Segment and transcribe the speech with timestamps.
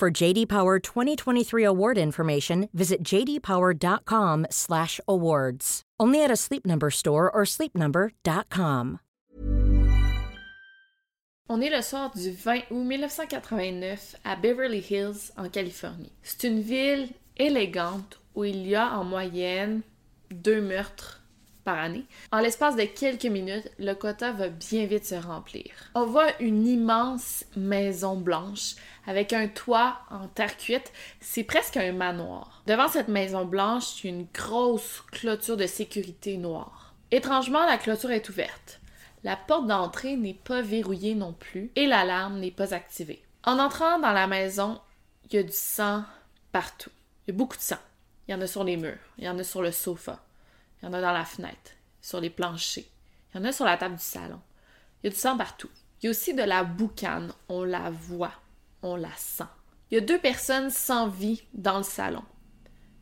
[0.00, 5.82] For JD Power 2023 award information, visit jdpower.com/awards.
[6.00, 9.00] Only at a Sleep Number store or sleepnumber.com.
[11.50, 16.12] On est le soir du 20 août 1989 à Beverly Hills, en Californie.
[16.22, 19.82] C'est une ville élégante où il y a en moyenne
[20.30, 21.20] deux meurtres
[21.64, 22.06] par année.
[22.32, 25.66] En l'espace de quelques minutes, le quota va bien vite se remplir.
[25.94, 30.92] On voit une immense maison blanche avec un toit en terre cuite.
[31.20, 32.62] C'est presque un manoir.
[32.66, 36.94] Devant cette maison blanche, il y a une grosse clôture de sécurité noire.
[37.10, 38.80] Étrangement, la clôture est ouverte.
[39.24, 43.22] La porte d'entrée n'est pas verrouillée non plus et l'alarme n'est pas activée.
[43.44, 44.80] En entrant dans la maison,
[45.24, 46.04] il y a du sang
[46.52, 46.90] partout.
[47.26, 47.76] Il y a beaucoup de sang.
[48.30, 50.20] Il y en a sur les murs, il y en a sur le sofa,
[50.80, 52.84] il y en a dans la fenêtre, sur les planchers,
[53.34, 54.40] il y en a sur la table du salon.
[55.02, 55.68] Il y a du sang partout.
[56.00, 58.30] Il y a aussi de la boucane, on la voit,
[58.82, 59.44] on la sent.
[59.90, 62.22] Il y a deux personnes sans vie dans le salon.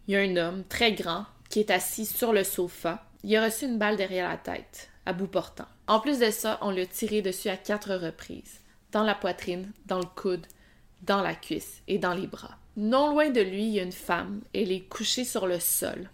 [0.06, 3.04] Il y a un homme très grand qui est assis sur le sofa.
[3.22, 5.66] Il a reçu une balle derrière la tête, à bout portant.
[5.86, 8.60] En plus de ça, on l'a tiré dessus à quatre reprises,
[8.92, 10.46] dans la poitrine, dans le coude,
[11.02, 12.56] dans la cuisse et dans les bras.
[12.76, 14.40] Non loin de lui, il y a une femme.
[14.54, 16.08] Elle est couchée sur le sol,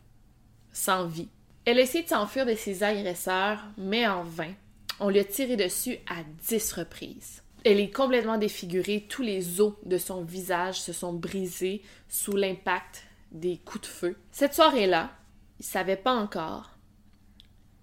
[0.72, 1.28] sans vie.
[1.66, 4.52] Elle essaie de s'enfuir de ses agresseurs, mais en vain.
[4.98, 7.43] On lui a tiré dessus à dix reprises.
[7.66, 13.04] Elle est complètement défigurée, tous les os de son visage se sont brisés sous l'impact
[13.32, 14.16] des coups de feu.
[14.32, 15.10] Cette soirée-là,
[15.58, 16.72] il ne savait pas encore,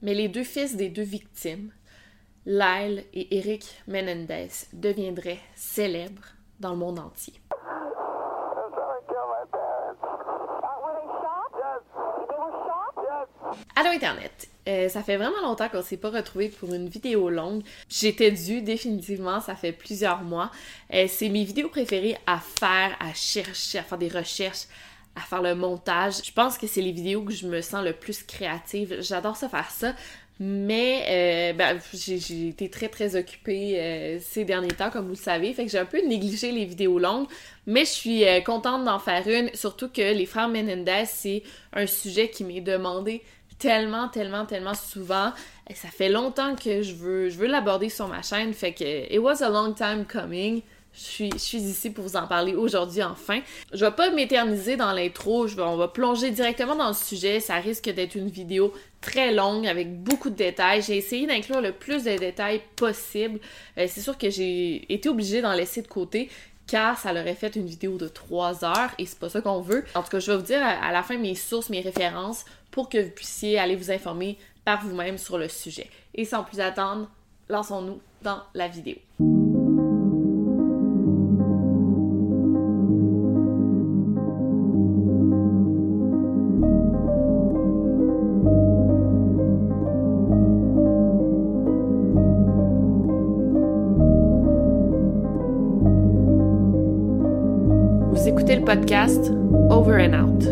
[0.04, 1.72] mais les deux fils des deux victimes,
[2.46, 6.28] Lyle et Eric Menendez, deviendraient célèbres
[6.60, 7.34] dans le monde entier.
[13.76, 14.51] Allô Internet!
[14.68, 17.64] Euh, ça fait vraiment longtemps qu'on s'est pas retrouvé pour une vidéo longue.
[17.90, 20.52] J'étais due définitivement, ça fait plusieurs mois.
[20.94, 24.66] Euh, c'est mes vidéos préférées à faire, à chercher, à faire des recherches,
[25.16, 26.24] à faire le montage.
[26.24, 28.98] Je pense que c'est les vidéos que je me sens le plus créative.
[29.00, 29.96] J'adore ça faire ça.
[30.44, 35.54] Mais euh, ben, j'ai été très très occupée ces derniers temps, comme vous le savez,
[35.54, 37.28] fait que j'ai un peu négligé les vidéos longues,
[37.68, 41.44] mais je suis contente d'en faire une, surtout que les frères Menendez, c'est
[41.74, 43.22] un sujet qui m'est demandé
[43.62, 45.32] tellement, tellement, tellement souvent.
[45.74, 48.54] Ça fait longtemps que je veux, je veux l'aborder sur ma chaîne.
[48.54, 50.62] Fait que it was a long time coming.
[50.94, 53.40] Je suis, je suis ici pour vous en parler aujourd'hui enfin.
[53.72, 57.40] Je vais pas m'éterniser dans l'intro, on va plonger directement dans le sujet.
[57.40, 60.82] Ça risque d'être une vidéo très longue avec beaucoup de détails.
[60.82, 63.40] J'ai essayé d'inclure le plus de détails possible.
[63.78, 66.30] Euh, c'est sûr que j'ai été obligée d'en laisser de côté
[66.72, 69.60] car ça leur aurait fait une vidéo de 3 heures et c'est pas ça qu'on
[69.60, 69.84] veut.
[69.94, 72.88] En tout cas, je vais vous dire à la fin mes sources, mes références pour
[72.88, 75.90] que vous puissiez aller vous informer par vous-même sur le sujet.
[76.16, 77.10] Et sans plus attendre,
[77.50, 78.96] lançons-nous dans la vidéo.
[98.74, 99.30] Podcast
[99.70, 100.44] Over and Out.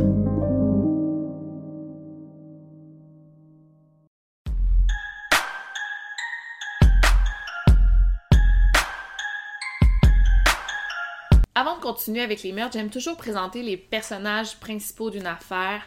[11.56, 15.84] Avant de continuer avec les meurtres, j'aime toujours présenter les personnages principaux d'une affaire.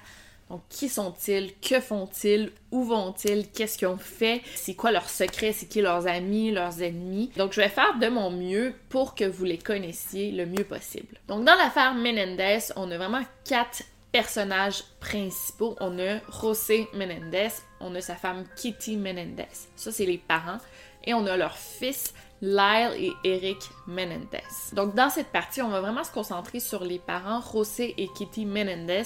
[0.68, 1.52] Qui sont-ils?
[1.60, 2.52] Que font-ils?
[2.70, 3.48] Où vont-ils?
[3.50, 4.42] Qu'est-ce qu'ils ont fait?
[4.54, 5.52] C'est quoi leur secret?
[5.52, 7.30] C'est qui leurs amis, leurs ennemis?
[7.36, 11.18] Donc, je vais faire de mon mieux pour que vous les connaissiez le mieux possible.
[11.28, 13.82] Donc, dans l'affaire Menendez, on a vraiment quatre
[14.12, 15.76] personnages principaux.
[15.80, 17.48] On a José Menendez,
[17.80, 19.48] on a sa femme Kitty Menendez.
[19.76, 20.58] Ça, c'est les parents.
[21.04, 24.42] Et on a leur fils Lyle et Eric Menendez.
[24.72, 28.46] Donc dans cette partie, on va vraiment se concentrer sur les parents José et Kitty
[28.46, 29.04] Menendez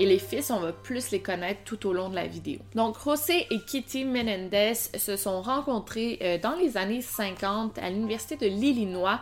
[0.00, 2.60] et les fils, on va plus les connaître tout au long de la vidéo.
[2.74, 8.36] Donc José et Kitty Menendez se sont rencontrés euh, dans les années 50 à l'université
[8.36, 9.20] de l'Illinois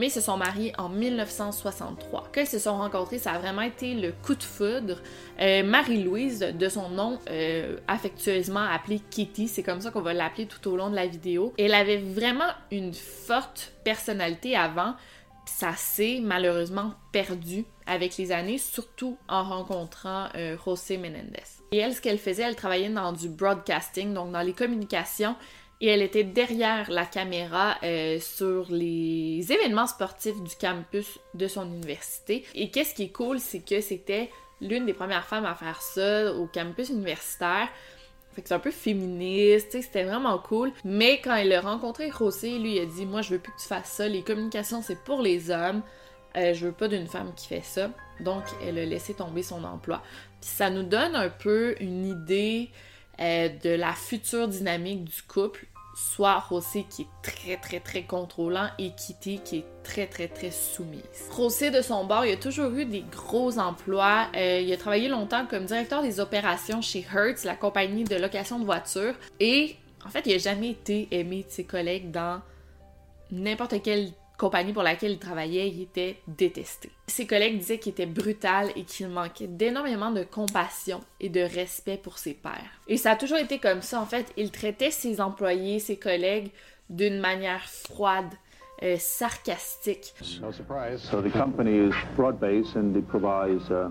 [0.00, 2.30] mais se sont mariés en 1963.
[2.34, 4.96] Quand ils se sont rencontrés, ça a vraiment été le coup de foudre.
[5.40, 10.46] Euh, Marie-Louise, de son nom euh, affectueusement appelée Kitty, c'est comme ça qu'on va l'appeler
[10.46, 14.94] tout au long de la vidéo, elle avait vraiment une forte personnalité avant
[15.50, 21.42] ça s'est malheureusement perdu avec les années, surtout en rencontrant euh, José Menendez.
[21.72, 25.34] Et elle, ce qu'elle faisait, elle travaillait dans du broadcasting, donc dans les communications,
[25.80, 31.66] et elle était derrière la caméra euh, sur les événements sportifs du campus de son
[31.66, 32.44] université.
[32.54, 34.30] Et qu'est-ce qui est cool, c'est que c'était
[34.60, 37.68] l'une des premières femmes à faire ça au campus universitaire.
[38.32, 40.72] Fait que c'est un peu féministe, c'était vraiment cool.
[40.84, 43.60] Mais quand elle a rencontré José, lui il a dit Moi je veux plus que
[43.60, 45.82] tu fasses ça, les communications c'est pour les hommes.
[46.36, 47.90] Euh, je veux pas d'une femme qui fait ça.
[48.20, 50.02] Donc elle a laissé tomber son emploi.
[50.40, 52.70] Puis ça nous donne un peu une idée
[53.20, 55.66] euh, de la future dynamique du couple
[56.00, 60.50] soit José qui est très très très contrôlant et Kitty qui est très très très
[60.50, 61.02] soumise.
[61.36, 64.28] José de son bord, il a toujours eu des gros emplois.
[64.34, 68.58] Euh, il a travaillé longtemps comme directeur des opérations chez Hertz, la compagnie de location
[68.58, 69.14] de voitures.
[69.40, 72.40] Et en fait, il a jamais été aimé de ses collègues dans
[73.30, 76.90] n'importe quel compagnie pour laquelle il travaillait, il était détesté.
[77.06, 81.98] Ses collègues disaient qu'il était brutal et qu'il manquait d'énormément de compassion et de respect
[81.98, 82.70] pour ses pairs.
[82.88, 84.32] Et ça a toujours été comme ça, en fait.
[84.38, 86.50] Il traitait ses employés, ses collègues
[86.88, 88.32] d'une manière froide,
[88.82, 90.14] euh, sarcastique.
[90.40, 91.00] No surprise.
[91.02, 93.90] So the company is broad-based and it provides uh,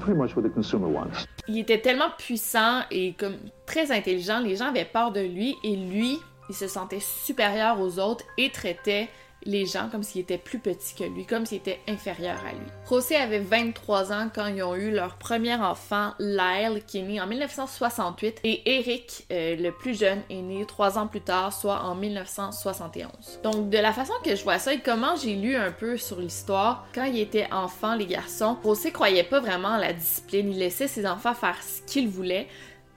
[0.00, 1.26] pretty much what the consumer wants.
[1.46, 3.36] Il était tellement puissant et comme
[3.66, 6.18] très intelligent, les gens avaient peur de lui et lui,
[6.48, 9.10] il se sentait supérieur aux autres et traitait
[9.44, 12.66] les gens comme s'il était plus petit que lui, comme s'il était inférieur à lui.
[12.88, 17.20] José avait 23 ans quand ils ont eu leur premier enfant, Lyle, qui est né
[17.20, 21.82] en 1968, et Eric, euh, le plus jeune, est né trois ans plus tard, soit
[21.82, 23.40] en 1971.
[23.42, 26.20] Donc, de la façon que je vois ça et comment j'ai lu un peu sur
[26.20, 30.50] l'histoire, quand il était enfant, les garçons, José croyait pas vraiment à la discipline.
[30.50, 32.48] Il laissait ses enfants faire ce qu'ils voulaient,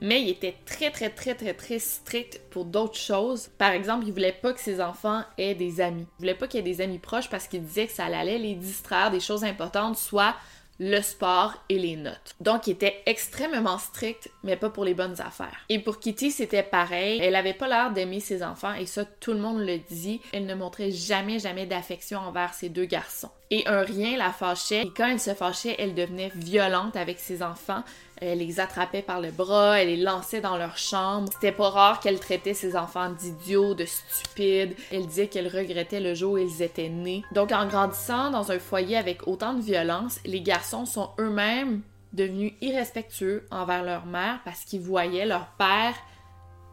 [0.04, 3.50] mais il était très, très, très, très, très strict pour d'autres choses.
[3.58, 6.06] Par exemple, il voulait pas que ses enfants aient des amis.
[6.20, 8.38] Il voulait pas qu'il y ait des amis proches parce qu'il disait que ça allait
[8.38, 10.36] les distraire des choses importantes, soit
[10.80, 12.36] le sport et les notes.
[12.42, 15.66] Donc, il était extrêmement strict, mais pas pour les bonnes affaires.
[15.70, 17.20] Et pour Kitty, c'était pareil.
[17.22, 20.20] Elle avait pas l'air d'aimer ses enfants, et ça, tout le monde le dit.
[20.34, 23.30] Elle ne montrait jamais, jamais d'affection envers ses deux garçons.
[23.52, 27.44] Et un rien la fâchait, et quand elle se fâchait, elle devenait violente avec ses
[27.44, 27.84] enfants.
[28.18, 31.30] Elle les attrapait par le bras, elle les lançait dans leur chambre.
[31.34, 34.76] C'était pas rare qu'elle traitait ses enfants d'idiots, de stupides.
[34.92, 37.24] Elle disait qu'elle regrettait le jour où ils étaient nés.
[37.34, 41.82] Donc en grandissant dans un foyer avec autant de violence, les garçons sont eux-mêmes
[42.14, 45.96] devenus irrespectueux envers leur mère parce qu'ils voyaient leur père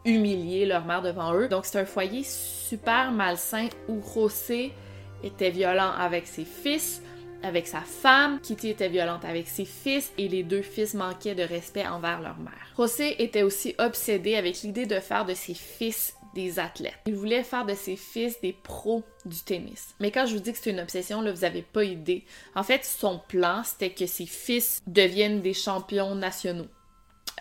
[0.05, 1.49] humilier leur mère devant eux.
[1.49, 4.73] Donc c'est un foyer super malsain où José
[5.23, 7.03] était violent avec ses fils,
[7.43, 11.43] avec sa femme, Kitty était violente avec ses fils et les deux fils manquaient de
[11.43, 12.73] respect envers leur mère.
[12.77, 16.99] José était aussi obsédé avec l'idée de faire de ses fils des athlètes.
[17.07, 19.95] Il voulait faire de ses fils des pros du tennis.
[19.99, 22.25] Mais quand je vous dis que c'est une obsession, là, vous n'avez pas idée.
[22.55, 26.69] En fait, son plan, c'était que ses fils deviennent des champions nationaux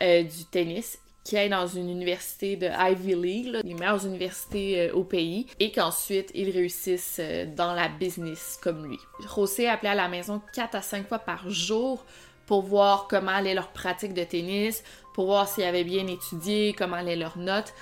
[0.01, 4.93] euh, du tennis qui aille dans une université de Ivy League, les meilleures universités euh,
[4.93, 8.97] au pays, et qu'ensuite ils réussissent euh, dans la business comme lui.
[9.35, 12.05] José appelait à la maison 4 à 5 fois par jour
[12.45, 14.83] pour voir comment allait leur pratique de tennis,
[15.13, 17.73] pour voir s'ils avaient bien étudié, comment allaient leurs notes.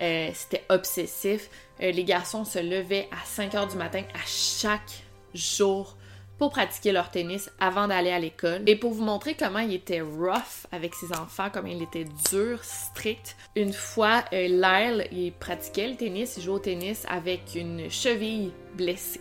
[0.00, 1.50] Euh, c'était obsessif.
[1.80, 5.02] les garçons se levaient à 5 heures du matin à chaque
[5.34, 5.96] jour
[6.42, 8.62] pour pratiquer leur tennis avant d'aller à l'école.
[8.66, 12.58] Et pour vous montrer comment il était rough avec ses enfants, comment il était dur,
[12.64, 17.88] strict, une fois, euh, Lyle, il pratiquait le tennis, il jouait au tennis avec une
[17.88, 19.20] cheville blessée.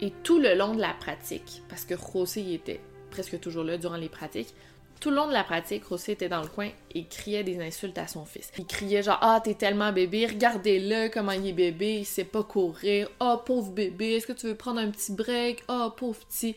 [0.00, 3.76] Et tout le long de la pratique, parce que José il était presque toujours là
[3.76, 4.54] durant les pratiques,
[5.00, 7.98] tout le long de la pratique, Rossi était dans le coin et criait des insultes
[7.98, 8.52] à son fils.
[8.58, 12.42] Il criait genre Ah, t'es tellement bébé, regardez-le comment il est bébé, il sait pas
[12.42, 13.08] courir.
[13.18, 15.64] Ah, pauvre bébé, est-ce que tu veux prendre un petit break?
[15.68, 16.54] Ah, pauvre petit.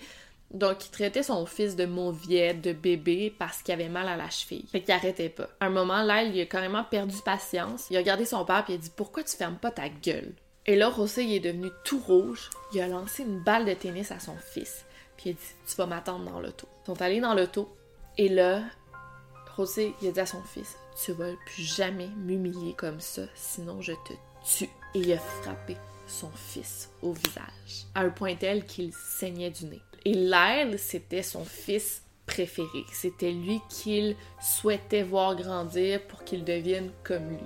[0.52, 4.30] Donc, il traitait son fils de mauviette, de bébé, parce qu'il avait mal à la
[4.30, 4.66] cheville.
[4.72, 5.50] Fait qu'il arrêtait pas.
[5.60, 7.88] À un moment, là, il a carrément perdu patience.
[7.90, 10.34] Il a regardé son père et il a dit Pourquoi tu fermes pas ta gueule?
[10.66, 12.50] Et là, Rosé, il est devenu tout rouge.
[12.74, 14.86] Il a lancé une balle de tennis à son fils.
[15.18, 16.68] Puis il a dit Tu vas m'attendre dans l'auto.
[16.84, 17.68] Ils sont allés dans l'auto.
[18.18, 18.64] Et là,
[19.58, 23.82] José, il a dit à son fils, tu vas plus jamais m'humilier comme ça, sinon
[23.82, 24.14] je te
[24.46, 24.70] tue.
[24.94, 29.66] Et il a frappé son fils au visage, à un point tel qu'il saignait du
[29.66, 29.82] nez.
[30.06, 32.86] Et Lyle, c'était son fils préféré.
[32.92, 37.38] C'était lui qu'il souhaitait voir grandir pour qu'il devienne comme lui.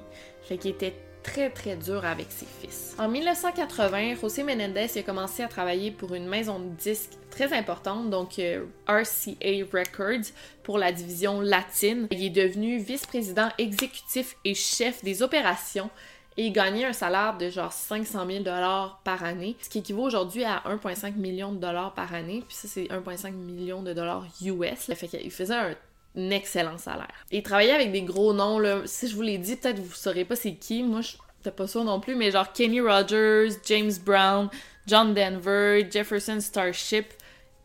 [0.42, 2.96] Fait qu'il était très très dur avec ses fils.
[2.98, 8.10] En 1980, José Menendez a commencé à travailler pour une maison de disques très importante,
[8.10, 10.32] donc euh, RCA Records
[10.64, 12.08] pour la division latine.
[12.10, 15.90] Il est devenu vice-président exécutif et chef des opérations
[16.36, 20.44] Et gagnait un salaire de genre 500 000 dollars par année, ce qui équivaut aujourd'hui
[20.44, 22.44] à 1,5 million de dollars par année.
[22.48, 24.88] Puis ça, c'est 1,5 million de dollars US.
[24.88, 27.14] Le fait qu'il faisait un excellent salaire.
[27.32, 28.82] Et il travaillait avec des gros noms, là.
[28.86, 30.84] Si je vous l'ai dit, peut-être vous saurez pas c'est qui.
[30.84, 34.50] Moi, je n'étais pas sûr non plus, mais genre Kenny Rogers, James Brown,
[34.88, 37.14] John Denver, Jefferson Starship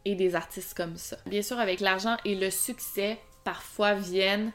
[0.05, 1.17] et des artistes comme ça.
[1.27, 4.53] Bien sûr, avec l'argent et le succès, parfois viennent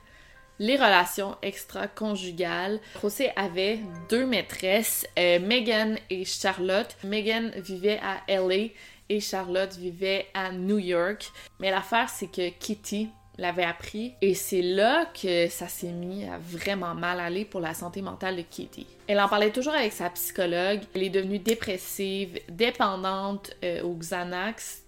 [0.60, 2.80] les relations extra-conjugales.
[3.02, 6.96] José avait deux maîtresses, euh, Megan et Charlotte.
[7.04, 8.70] Megan vivait à LA
[9.10, 11.32] et Charlotte vivait à New York.
[11.60, 16.40] Mais l'affaire, c'est que Kitty l'avait appris et c'est là que ça s'est mis à
[16.40, 18.88] vraiment mal aller pour la santé mentale de Kitty.
[19.08, 20.82] Elle en parlait toujours avec sa psychologue.
[20.96, 24.82] Elle est devenue dépressive, dépendante euh, aux Xanax,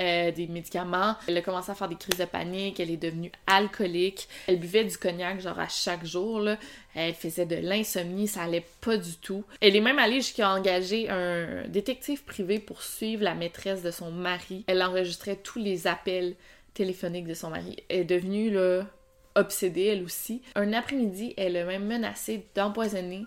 [0.00, 1.16] euh, des médicaments.
[1.26, 2.80] Elle a commencé à faire des crises de panique.
[2.80, 4.28] Elle est devenue alcoolique.
[4.46, 6.48] Elle buvait du cognac genre à chaque jour.
[6.94, 8.28] Elle faisait de l'insomnie.
[8.28, 9.44] Ça allait pas du tout.
[9.60, 14.10] Elle est même allée jusqu'à engager un détective privé pour suivre la maîtresse de son
[14.10, 14.64] mari.
[14.66, 16.34] Elle enregistrait tous les appels
[16.74, 17.76] téléphoniques de son mari.
[17.88, 18.86] Elle est devenue là,
[19.34, 20.42] obsédée elle aussi.
[20.54, 23.26] Un après-midi, elle a même menacé d'empoisonner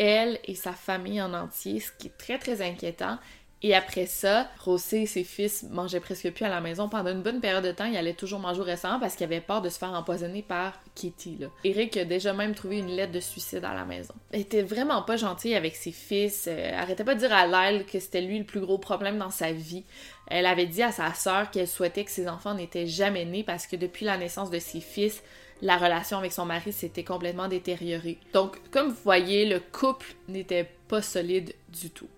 [0.00, 3.18] elle et sa famille en entier, ce qui est très très inquiétant.
[3.62, 6.88] Et après ça, Rosé et ses fils mangeaient presque plus à la maison.
[6.88, 9.42] Pendant une bonne période de temps, il allait toujours manger au restaurant parce qu'il avait
[9.42, 11.40] peur de se faire empoisonner par Kitty.
[11.64, 14.14] Eric a déjà même trouvé une lettre de suicide à la maison.
[14.32, 16.46] Elle était vraiment pas gentille avec ses fils.
[16.48, 19.30] Euh, arrêtait pas de dire à Lyle que c'était lui le plus gros problème dans
[19.30, 19.84] sa vie.
[20.26, 23.66] Elle avait dit à sa sœur qu'elle souhaitait que ses enfants n'étaient jamais nés parce
[23.66, 25.22] que depuis la naissance de ses fils,
[25.60, 28.18] la relation avec son mari s'était complètement détériorée.
[28.32, 32.08] Donc, comme vous voyez, le couple n'était pas solide du tout.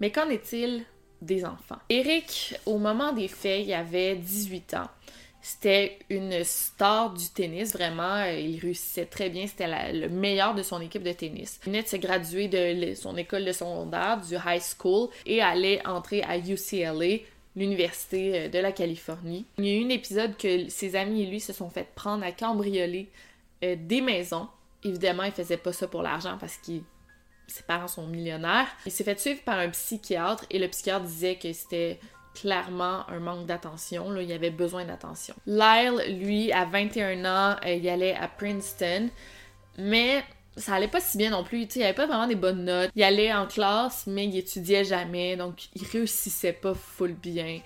[0.00, 0.84] Mais qu'en est-il
[1.22, 1.78] des enfants?
[1.88, 4.88] Eric, au moment des faits, il avait 18 ans.
[5.40, 8.24] C'était une star du tennis, vraiment.
[8.24, 9.46] Il réussissait très bien.
[9.46, 11.60] C'était le meilleur de son équipe de tennis.
[11.62, 15.86] Il venait de se graduer de son école de secondaire, du high school, et allait
[15.86, 17.18] entrer à UCLA,
[17.56, 19.44] l'université euh, de la Californie.
[19.58, 22.24] Il y a eu un épisode que ses amis et lui se sont fait prendre
[22.24, 23.10] à cambrioler
[23.62, 24.48] euh, des maisons.
[24.82, 26.82] Évidemment, il faisait pas ça pour l'argent parce qu'il
[27.46, 28.68] ses parents sont millionnaires.
[28.86, 32.00] Il s'est fait suivre par un psychiatre et le psychiatre disait que c'était
[32.34, 35.34] clairement un manque d'attention, il avait besoin d'attention.
[35.46, 39.08] Lyle, lui, à 21 ans, euh, il allait à Princeton,
[39.78, 40.22] mais
[40.56, 42.90] ça allait pas si bien non plus, il avait pas vraiment des bonnes notes.
[42.94, 47.60] Il allait en classe, mais il étudiait jamais, donc il réussissait pas full bien.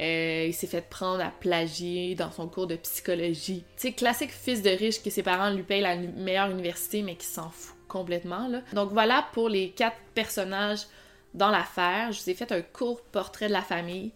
[0.00, 3.64] Euh, il s'est fait prendre à plagier dans son cours de psychologie.
[3.76, 7.16] Tu sais, classique fils de riche que ses parents lui payent la meilleure université, mais
[7.16, 8.48] qui s'en fout complètement.
[8.48, 8.62] Là.
[8.72, 10.86] Donc voilà pour les quatre personnages
[11.34, 12.12] dans l'affaire.
[12.12, 14.12] Je vous ai fait un court portrait de la famille.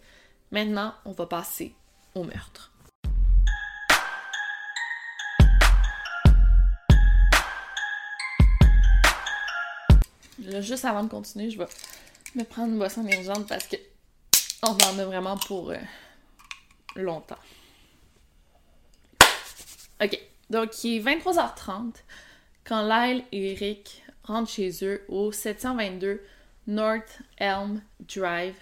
[0.51, 1.75] Maintenant, on va passer
[2.15, 2.71] au meurtre.
[10.39, 11.65] Là, juste avant de continuer, je vais
[12.35, 13.77] me prendre une boisson émergente parce que
[14.63, 15.77] on en a vraiment pour euh,
[16.95, 17.37] longtemps.
[20.03, 21.93] Ok, donc il est 23h30
[22.65, 26.21] quand Lyle et Eric rentrent chez eux au 722
[26.67, 28.55] North Elm Drive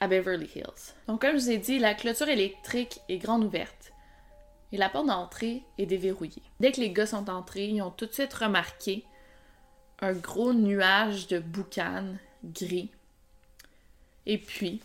[0.00, 0.94] à Beverly Hills.
[1.06, 3.92] Donc, comme je vous ai dit, la clôture électrique est grande ouverte
[4.70, 6.42] et la porte d'entrée est déverrouillée.
[6.60, 9.04] Dès que les gars sont entrés, ils ont tout de suite remarqué
[10.00, 12.04] un gros nuage de boucan
[12.44, 12.90] gris.
[14.26, 14.82] Et puis,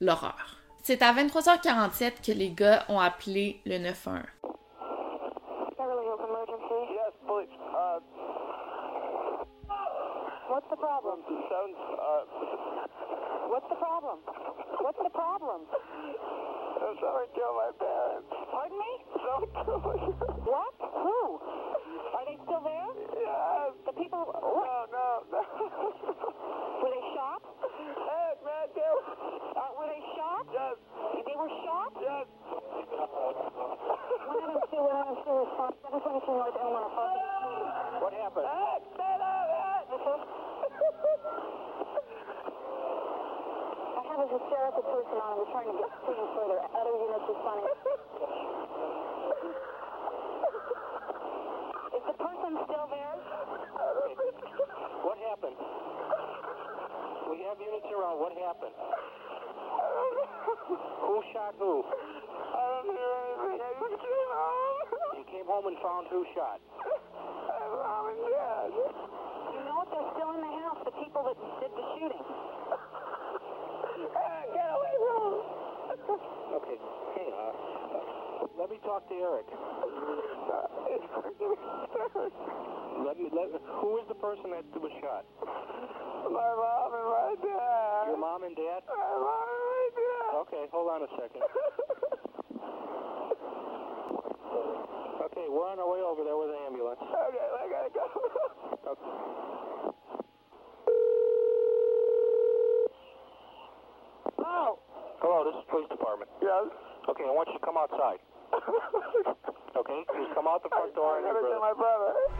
[0.00, 0.58] l'horreur.
[0.82, 4.22] C'est à 23h47 que les gars ont appelé le 911.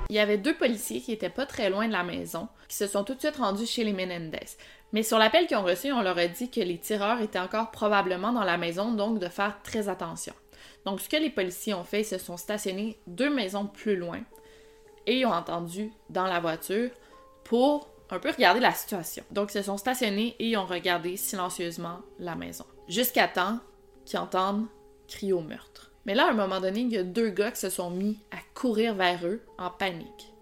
[0.08, 2.86] Il y avait deux policiers qui étaient pas très loin de la maison, qui se
[2.86, 4.56] sont tout de suite rendus chez les Menendez.
[4.92, 7.70] Mais sur l'appel qu'ils ont reçu, on leur a dit que les tireurs étaient encore
[7.70, 10.34] probablement dans la maison, donc de faire très attention.
[10.84, 14.20] Donc ce que les policiers ont fait, ils se sont stationnés deux maisons plus loin
[15.06, 16.90] et ils ont entendu dans la voiture
[17.44, 19.24] pour un peu regarder la situation.
[19.30, 22.64] Donc ils se sont stationnés et ils ont regardé silencieusement la maison.
[22.88, 23.58] Jusqu'à temps
[24.04, 24.66] qu'ils entendent
[25.06, 25.89] crier au meurtre.
[26.06, 28.18] Mais là, à un moment donné, il y a deux gars qui se sont mis
[28.30, 30.32] à courir vers eux en panique.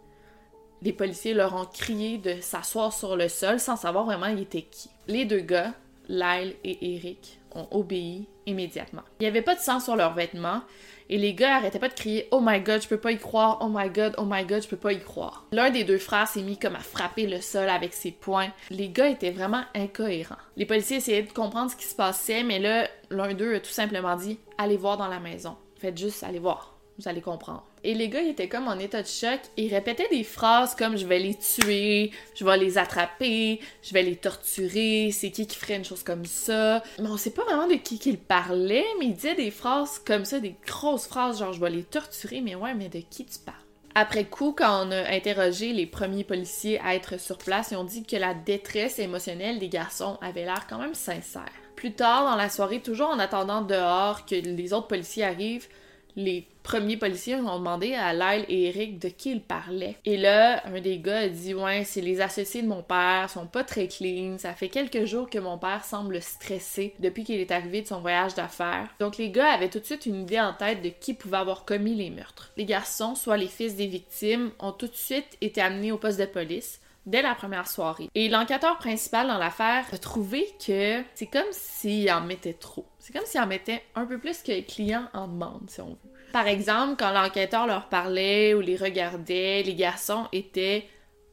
[0.83, 4.63] Les policiers leur ont crié de s'asseoir sur le sol sans savoir vraiment il était
[4.63, 4.89] qui.
[5.09, 5.75] Les deux gars,
[6.09, 9.03] Lyle et Eric, ont obéi immédiatement.
[9.19, 10.63] Il n'y avait pas de sang sur leurs vêtements
[11.11, 13.59] et les gars arrêtaient pas de crier Oh my god, je peux pas y croire,
[13.61, 15.47] oh my god, oh my god, je peux pas y croire.
[15.53, 18.53] L'un des deux frères s'est mis comme à frapper le sol avec ses poings.
[18.71, 20.37] Les gars étaient vraiment incohérents.
[20.57, 23.71] Les policiers essayaient de comprendre ce qui se passait, mais là, l'un d'eux a tout
[23.71, 25.57] simplement dit Allez voir dans la maison.
[25.77, 26.75] Faites juste aller voir.
[26.99, 27.65] Vous allez comprendre.
[27.85, 29.39] Et les gars, ils étaient comme en état de choc.
[29.57, 34.03] Ils répétaient des phrases comme je vais les tuer, je vais les attraper, je vais
[34.03, 36.83] les torturer, c'est qui qui ferait une chose comme ça.
[36.99, 40.25] Mais on sait pas vraiment de qui qu'il parlait, mais il disait des phrases comme
[40.25, 43.39] ça, des grosses phrases genre je vais les torturer, mais ouais, mais de qui tu
[43.39, 43.57] parles?
[43.95, 47.85] Après coup, quand on a interrogé les premiers policiers à être sur place, ils ont
[47.85, 51.45] dit que la détresse émotionnelle des garçons avait l'air quand même sincère.
[51.79, 55.69] Plus tard dans la soirée, toujours en attendant dehors que les autres policiers arrivent,
[56.17, 59.95] les premiers policiers ont demandé à Lyle et Eric de qui ils parlaient.
[60.05, 63.47] Et là, un des gars a dit Ouais, c'est les associés de mon père, sont
[63.47, 64.39] pas très clean.
[64.39, 68.01] Ça fait quelques jours que mon père semble stressé depuis qu'il est arrivé de son
[68.01, 68.89] voyage d'affaires.
[68.99, 71.65] Donc les gars avaient tout de suite une idée en tête de qui pouvait avoir
[71.65, 72.51] commis les meurtres.
[72.57, 76.19] Les garçons, soit les fils des victimes, ont tout de suite été amenés au poste
[76.19, 78.09] de police dès la première soirée.
[78.15, 82.87] Et l'enquêteur principal dans l'affaire a trouvé que c'est comme s'il en mettait trop.
[82.99, 85.91] C'est comme s'il en mettait un peu plus que les clients en demandent, si on
[85.91, 86.13] veut.
[86.33, 90.87] Par exemple, quand l'enquêteur leur parlait ou les regardait, les garçons étaient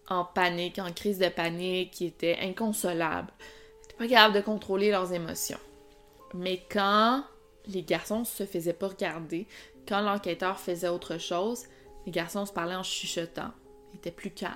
[0.08, 3.34] en panique, en crise de panique, ils étaient inconsolables.
[3.40, 5.60] Ils étaient pas capables de contrôler leurs émotions.
[6.34, 7.24] Mais quand
[7.66, 9.48] les garçons se faisaient pas regarder,
[9.88, 11.66] quand l'enquêteur faisait autre chose,
[12.06, 13.52] les garçons se parlaient en chuchotant.
[13.94, 14.54] Ils étaient plus calmes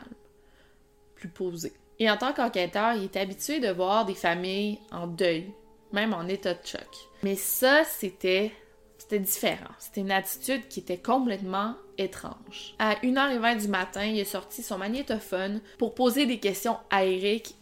[1.27, 1.67] plus.
[1.99, 5.51] Et en tant qu'enquêteur, il est habitué de voir des familles en deuil,
[5.91, 6.87] même en état de choc.
[7.23, 8.51] Mais ça, c'était
[8.97, 9.73] c'était différent.
[9.79, 12.75] C'était une attitude qui était complètement étrange.
[12.79, 17.55] À 1h20 du matin, il a sorti son magnétophone pour poser des questions à Eric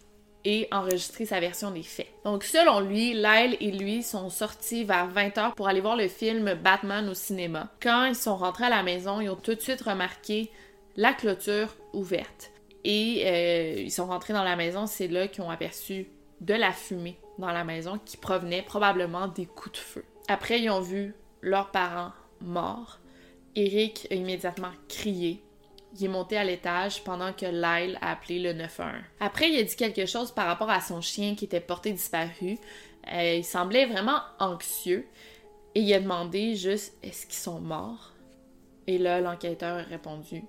[0.45, 2.07] et enregistrer sa version des faits.
[2.23, 6.53] Donc selon lui, Lyle et lui sont sortis vers 20h pour aller voir le film
[6.55, 7.69] Batman au cinéma.
[7.81, 10.51] Quand ils sont rentrés à la maison, ils ont tout de suite remarqué
[10.95, 12.51] la clôture ouverte.
[12.83, 16.07] Et euh, ils sont rentrés dans la maison, c'est là qu'ils ont aperçu
[16.41, 20.05] de la fumée dans la maison qui provenait probablement des coups de feu.
[20.27, 22.11] Après, ils ont vu leurs parents
[22.41, 22.99] morts.
[23.55, 25.41] Eric a immédiatement crié.
[25.95, 29.01] Il est monté à l'étage pendant que Lyle a appelé le 911.
[29.19, 32.57] Après, il a dit quelque chose par rapport à son chien qui était porté disparu.
[33.11, 35.07] Euh, il semblait vraiment anxieux
[35.73, 38.11] et il a demandé juste est-ce qu'ils sont morts?
[38.85, 40.43] Et là, l'enquêteur a répondu.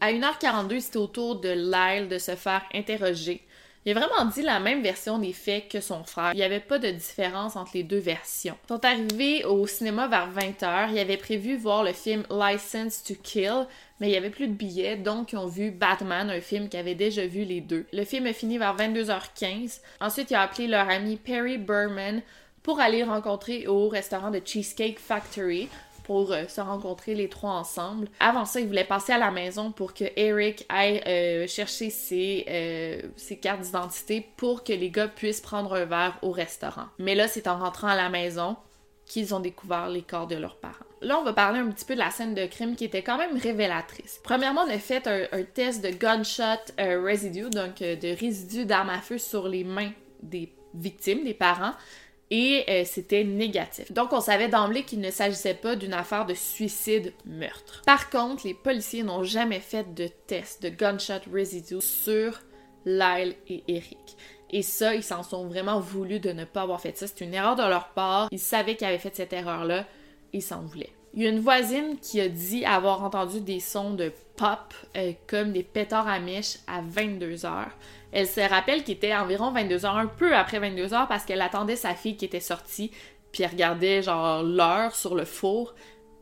[0.00, 3.42] À 1h42, c'était au tour de Lyle de se faire interroger.
[3.84, 6.32] Il a vraiment dit la même version des faits que son frère.
[6.34, 8.56] Il n'y avait pas de différence entre les deux versions.
[8.64, 10.90] Ils sont arrivés au cinéma vers 20h.
[10.92, 13.66] Ils avaient prévu voir le film License to Kill,
[13.98, 16.80] mais il n'y avait plus de billets, donc ils ont vu Batman, un film qu'ils
[16.80, 17.86] avaient déjà vu les deux.
[17.92, 19.80] Le film a fini vers 22h15.
[20.00, 22.22] Ensuite, ils ont appelé leur ami Perry Berman
[22.62, 25.68] pour aller rencontrer au restaurant de Cheesecake Factory
[26.08, 28.08] pour euh, se rencontrer les trois ensemble.
[28.18, 32.46] Avant ça, ils voulaient passer à la maison pour que Eric aille euh, chercher ses,
[32.48, 36.86] euh, ses cartes d'identité pour que les gars puissent prendre un verre au restaurant.
[36.98, 38.56] Mais là, c'est en rentrant à la maison
[39.04, 40.86] qu'ils ont découvert les corps de leurs parents.
[41.02, 43.18] Là, on va parler un petit peu de la scène de crime qui était quand
[43.18, 44.18] même révélatrice.
[44.24, 49.02] Premièrement, on a fait un, un test de gunshot residue, donc de résidus d'armes à
[49.02, 49.92] feu sur les mains
[50.22, 51.74] des victimes, des parents,
[52.30, 53.92] et euh, c'était négatif.
[53.92, 57.82] Donc on savait d'emblée qu'il ne s'agissait pas d'une affaire de suicide-meurtre.
[57.86, 62.40] Par contre, les policiers n'ont jamais fait de test de gunshot residue sur
[62.84, 64.16] Lyle et Eric.
[64.50, 67.06] Et ça, ils s'en sont vraiment voulu de ne pas avoir fait ça.
[67.06, 68.28] C'est une erreur de leur part.
[68.30, 69.86] Ils savaient qu'ils avaient fait cette erreur-là.
[70.32, 70.97] Ils s'en voulaient.
[71.14, 75.12] Il y a une voisine qui a dit avoir entendu des sons de pop euh,
[75.26, 77.70] comme des pétards à mèche à 22 heures.
[78.12, 81.42] Elle se rappelle qu'il était environ 22 heures, un peu après 22 heures, parce qu'elle
[81.42, 82.90] attendait sa fille qui était sortie,
[83.32, 85.74] puis elle regardait genre l'heure sur le four.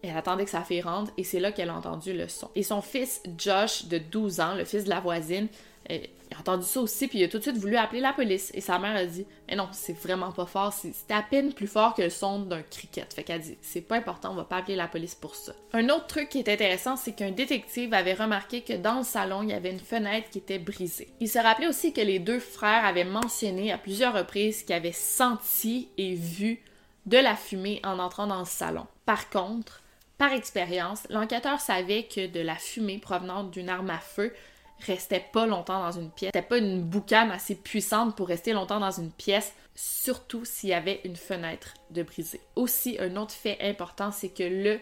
[0.02, 2.50] Elle attendait que sa fille rentre et c'est là qu'elle a entendu le son.
[2.54, 5.48] Et son fils Josh, de 12 ans, le fils de la voisine,
[5.88, 8.50] il a entendu ça aussi, puis il a tout de suite voulu appeler la police.
[8.54, 11.66] Et sa mère a dit Mais non, c'est vraiment pas fort, c'est à peine plus
[11.66, 13.12] fort que le son d'un cricket.
[13.12, 15.52] Fait qu'elle dit C'est pas important, on va pas appeler la police pour ça.
[15.72, 19.42] Un autre truc qui est intéressant, c'est qu'un détective avait remarqué que dans le salon,
[19.42, 21.08] il y avait une fenêtre qui était brisée.
[21.20, 24.92] Il se rappelait aussi que les deux frères avaient mentionné à plusieurs reprises qu'ils avaient
[24.92, 26.60] senti et vu
[27.06, 28.86] de la fumée en entrant dans le salon.
[29.04, 29.82] Par contre,
[30.18, 34.32] par expérience, l'enquêteur savait que de la fumée provenant d'une arme à feu
[34.80, 36.30] restait pas longtemps dans une pièce.
[36.34, 40.74] C'était pas une boucane assez puissante pour rester longtemps dans une pièce, surtout s'il y
[40.74, 42.40] avait une fenêtre de brisée.
[42.56, 44.80] Aussi, un autre fait important, c'est que le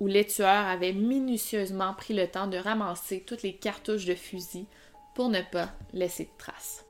[0.00, 4.66] ou les tueurs avaient minutieusement pris le temps de ramasser toutes les cartouches de fusil
[5.14, 6.87] pour ne pas laisser de traces.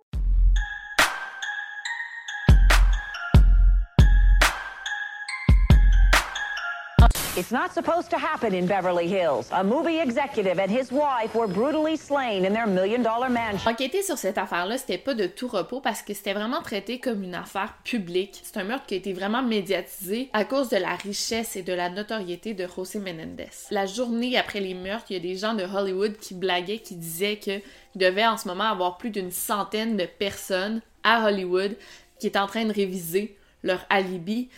[7.39, 9.47] It's not supposed to happen in Beverly Hills.
[9.53, 13.71] A movie executive and his wife were brutally slain in their million dollar mansion.
[13.71, 17.23] Enquêter sur cette affaire-là, c'était pas de tout repos parce que c'était vraiment traité comme
[17.23, 18.41] une affaire publique.
[18.43, 21.73] C'est un meurtre qui a été vraiment médiatisé à cause de la richesse et de
[21.73, 23.51] la notoriété de José Menendez.
[23.71, 26.97] La journée après les meurtres, il y a des gens de Hollywood qui blaguaient, qui
[26.97, 27.63] disaient qu'il
[27.95, 31.77] devait en ce moment avoir plus d'une centaine de personnes à Hollywood
[32.19, 34.49] qui étaient en train de réviser leur alibi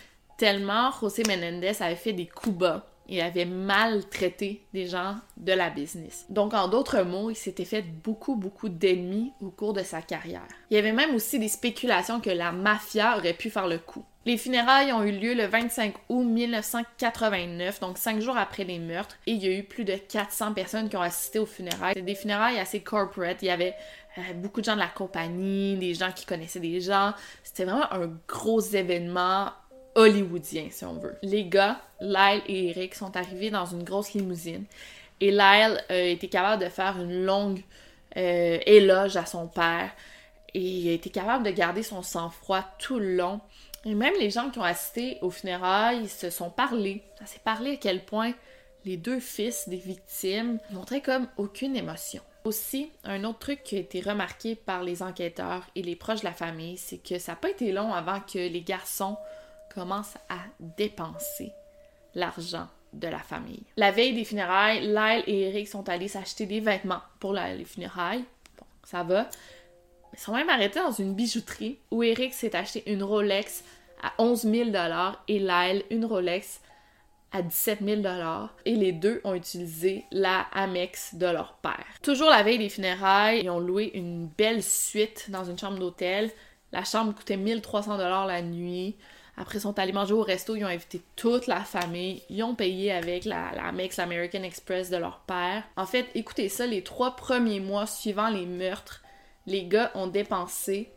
[0.41, 5.69] tellement José Menendez avait fait des coups bas et avait maltraité des gens de la
[5.69, 6.25] business.
[6.29, 10.41] Donc, en d'autres mots, il s'était fait beaucoup, beaucoup d'ennemis au cours de sa carrière.
[10.71, 14.03] Il y avait même aussi des spéculations que la mafia aurait pu faire le coup.
[14.25, 19.17] Les funérailles ont eu lieu le 25 août 1989, donc cinq jours après les meurtres,
[19.27, 21.93] et il y a eu plus de 400 personnes qui ont assisté aux funérailles.
[21.93, 23.37] C'était des funérailles assez corporate.
[23.43, 23.75] Il y avait
[24.17, 27.13] euh, beaucoup de gens de la compagnie, des gens qui connaissaient des gens.
[27.43, 29.49] C'était vraiment un gros événement
[29.95, 31.17] hollywoodien, si on veut.
[31.21, 34.65] Les gars, Lyle et Eric, sont arrivés dans une grosse limousine.
[35.19, 37.61] Et Lyle a été capable de faire une longue
[38.17, 39.91] euh, éloge à son père.
[40.53, 43.39] Et il a été capable de garder son sang-froid tout le long.
[43.85, 47.03] Et même les gens qui ont assisté aux funérailles se sont parlé.
[47.19, 48.33] Ça s'est parlé à quel point
[48.85, 52.21] les deux fils des victimes montraient comme aucune émotion.
[52.43, 56.25] Aussi, un autre truc qui a été remarqué par les enquêteurs et les proches de
[56.25, 59.15] la famille, c'est que ça n'a pas été long avant que les garçons
[59.73, 61.51] commence à dépenser
[62.15, 63.63] l'argent de la famille.
[63.77, 68.25] La veille des funérailles, Lyle et Eric sont allés s'acheter des vêtements pour les funérailles.
[68.57, 69.29] Bon, ça va.
[70.13, 73.63] Ils sont même arrêtés dans une bijouterie où Eric s'est acheté une Rolex
[74.03, 74.69] à 11 000
[75.27, 76.59] et Lyle une Rolex
[77.31, 78.01] à 17 000
[78.65, 81.85] et les deux ont utilisé la Amex de leur père.
[82.01, 86.29] Toujours la veille des funérailles, ils ont loué une belle suite dans une chambre d'hôtel.
[86.73, 88.97] La chambre coûtait 1300 la nuit.
[89.37, 92.55] Après, ils sont allés manger au resto, ils ont invité toute la famille, ils ont
[92.55, 95.63] payé avec la, Amex American Express de leur père.
[95.77, 99.01] En fait, écoutez ça, les trois premiers mois suivant les meurtres,
[99.47, 100.91] les gars ont dépensé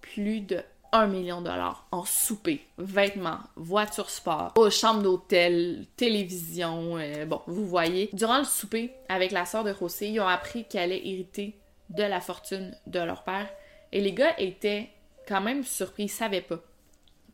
[0.00, 0.60] plus de
[0.92, 4.70] 1 million de dollars en souper, vêtements, voitures sport, aux
[5.02, 8.08] d'hôtel, télévision, euh, bon, vous voyez.
[8.12, 11.58] Durant le souper, avec la sœur de José, ils ont appris qu'elle allait hériter
[11.90, 13.48] de la fortune de leur père.
[13.92, 14.90] Et les gars étaient
[15.26, 16.58] quand même surpris, ils savaient pas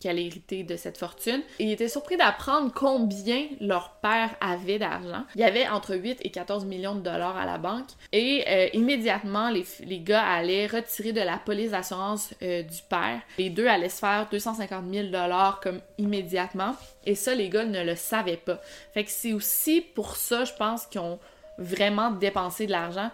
[0.04, 1.40] qui allait de cette fortune.
[1.58, 5.24] Et ils étaient surpris d'apprendre combien leur père avait d'argent.
[5.34, 7.88] Il y avait entre 8 et 14 millions de dollars à la banque.
[8.12, 13.22] Et euh, immédiatement, les, les, gars allaient retirer de la police d'assurance euh, du père.
[13.38, 16.76] Les deux allaient se faire 250 000 dollars comme immédiatement.
[17.06, 18.60] Et ça, les gars ne le savaient pas.
[18.92, 21.18] Fait que c'est aussi pour ça, je pense, qu'ils ont
[21.56, 23.10] vraiment dépensé de l'argent.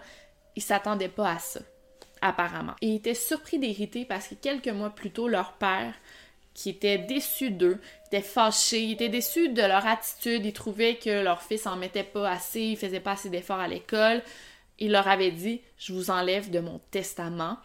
[0.57, 1.61] Ils s'attendaient pas à ça
[2.21, 2.73] apparemment.
[2.81, 5.93] Ils étaient surpris d'hériter parce que quelques mois plus tôt, leur père
[6.53, 11.23] qui étaient déçus d'eux, étaient fâchés, ils étaient déçus de leur attitude, ils trouvaient que
[11.23, 14.21] leur fils en mettait pas assez, il faisait pas assez d'efforts à l'école.
[14.79, 17.57] Il leur avait dit Je vous enlève de mon testament.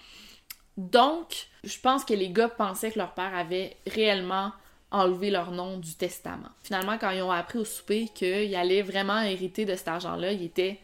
[0.77, 4.53] Donc, je pense que les gars pensaient que leur père avait réellement
[4.91, 6.49] enlevé leur nom du testament.
[6.63, 10.45] Finalement, quand ils ont appris au souper qu'ils allaient vraiment hériter de cet argent-là, ils
[10.45, 10.79] étaient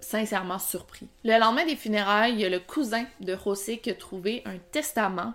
[0.00, 1.08] sincèrement surpris.
[1.24, 4.58] Le lendemain des funérailles, il y a le cousin de José qui a trouvé un
[4.58, 5.32] testament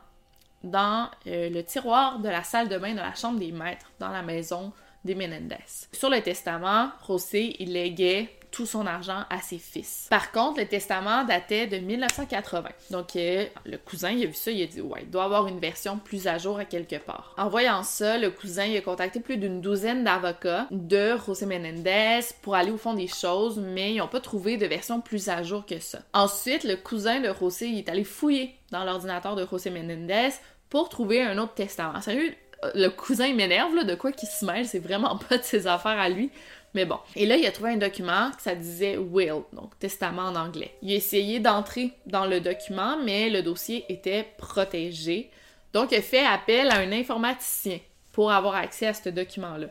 [0.64, 4.10] dans euh, le tiroir de la salle de bain de la chambre des maîtres dans
[4.10, 4.72] la maison
[5.06, 5.56] des Menendez.
[5.94, 10.08] Sur le testament, José, il léguait tout son argent à ses fils.
[10.10, 12.70] Par contre, le testament datait de 1980.
[12.92, 15.48] Donc, euh, le cousin, il a vu ça, il a dit, ouais, il doit avoir
[15.48, 17.36] une version plus à jour à quelque part.
[17.38, 22.22] En voyant ça, le cousin, il a contacté plus d'une douzaine d'avocats de José Menendez
[22.42, 25.44] pour aller au fond des choses, mais ils n'ont pas trouvé de version plus à
[25.44, 26.00] jour que ça.
[26.14, 30.30] Ensuite, le cousin de José, il est allé fouiller dans l'ordinateur de José Menendez
[30.70, 32.00] pour trouver un autre testament.
[32.02, 32.36] Sérieux,
[32.76, 36.10] le cousin m'énerve, de quoi qu'il se mêle, c'est vraiment pas de ses affaires à
[36.10, 36.32] lui.
[36.76, 37.00] Mais bon.
[37.16, 40.76] Et là, il a trouvé un document que ça disait will, donc testament en anglais.
[40.82, 45.32] Il a essayé d'entrer dans le document, mais le dossier était protégé.
[45.74, 47.80] Donc, il a fait appel à un informaticien
[48.12, 49.68] pour avoir accès à ce document-là.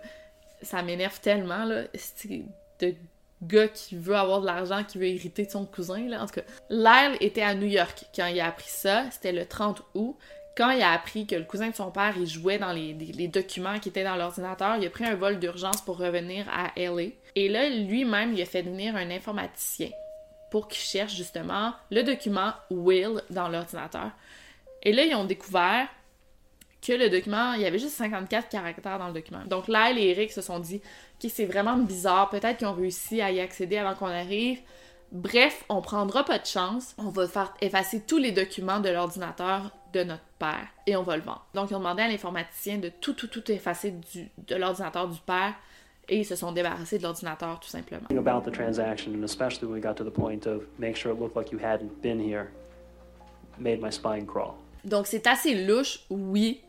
[0.63, 1.85] Ça m'énerve tellement, là.
[2.81, 2.95] De
[3.43, 6.23] gars qui veut avoir de l'argent, qui veut hériter de son cousin, là.
[6.23, 9.05] En tout cas, Lyle était à New York quand il a appris ça.
[9.13, 10.17] C'était le 30 août
[10.59, 12.93] quand il a appris que le cousin de son père, il jouait dans les,
[13.29, 17.11] documents qui étaient dans l'ordinateur, il a pris un vol d'urgence pour revenir à LA.
[17.37, 19.91] Et là, lui-même, il a fait venir un informaticien
[20.51, 24.11] pour qu'il cherche justement le document Will dans l'ordinateur.
[24.83, 25.87] Et là, ils ont découvert
[26.83, 29.45] que le document, il y avait juste 54 caractères dans le document.
[29.47, 30.81] Donc Lyle et Eric se sont dit
[31.23, 34.59] que c'est vraiment bizarre, peut-être qu'ils ont réussi à y accéder avant qu'on arrive.
[35.13, 36.95] Bref, on prendra pas de chance.
[36.99, 41.17] On va faire effacer tous les documents de l'ordinateur de notre père et on va
[41.17, 41.47] le vendre.
[41.55, 45.19] Donc, ils ont demandé à l'informaticien de tout, tout, tout effacer du, de l'ordinateur du
[45.21, 45.55] père
[46.09, 48.09] et ils se sont débarrassés de l'ordinateur tout simplement.
[48.11, 51.21] About the transaction, and especially when we got to the point of make sure it
[51.21, 52.49] looked like you hadn't been here,
[53.59, 54.55] made my spine crawl.
[54.85, 56.63] Donc, c'est assez louche, oui,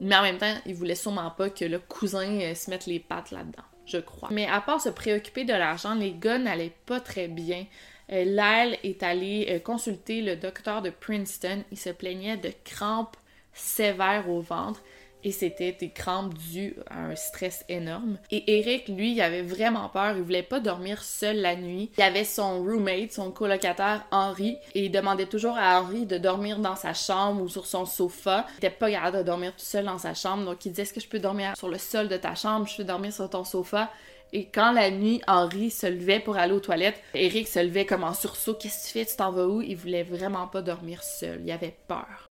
[0.00, 3.00] mais en même temps, ils voulaient sûrement pas que le cousin euh, se mette les
[3.00, 4.28] pattes là-dedans, je crois.
[4.32, 7.66] Mais à part se préoccuper de l'argent, les gars n'allaient pas très bien.
[8.12, 11.62] Euh, Lyle est allé euh, consulter le docteur de Princeton.
[11.70, 13.16] Il se plaignait de crampes
[13.52, 14.82] sévères au ventre
[15.24, 18.18] et c'était des crampes dues à un stress énorme.
[18.30, 21.90] Et Eric, lui, il avait vraiment peur, il voulait pas dormir seul la nuit.
[21.98, 26.58] Il avait son roommate, son colocataire Henri, et il demandait toujours à Henri de dormir
[26.58, 28.46] dans sa chambre ou sur son sofa.
[28.54, 30.94] Il était pas capable de dormir tout seul dans sa chambre, donc il disait est-ce
[30.94, 33.44] que je peux dormir sur le sol de ta chambre, je peux dormir sur ton
[33.44, 33.90] sofa
[34.32, 38.04] et quand la nuit, Henri se levait pour aller aux toilettes, Eric se levait comme
[38.04, 38.54] en sursaut.
[38.54, 39.06] Qu'est-ce que tu fais?
[39.06, 39.62] Tu t'en vas où?
[39.62, 41.40] Il voulait vraiment pas dormir seul.
[41.42, 42.28] Il avait peur.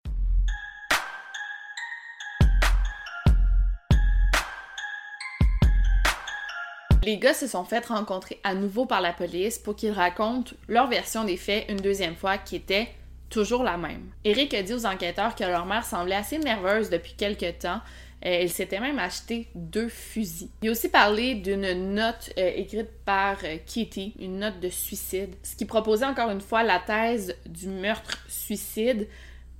[7.02, 10.88] Les gars se sont fait rencontrer à nouveau par la police pour qu'ils racontent leur
[10.88, 12.88] version des faits une deuxième fois qui était
[13.30, 14.10] toujours la même.
[14.24, 17.80] Eric a dit aux enquêteurs que leur mère semblait assez nerveuse depuis quelque temps,
[18.24, 20.48] euh, elle s'était même acheté deux fusils.
[20.62, 25.34] Il a aussi parlé d'une note euh, écrite par euh, Kitty, une note de suicide,
[25.42, 29.06] ce qui proposait encore une fois la thèse du meurtre-suicide,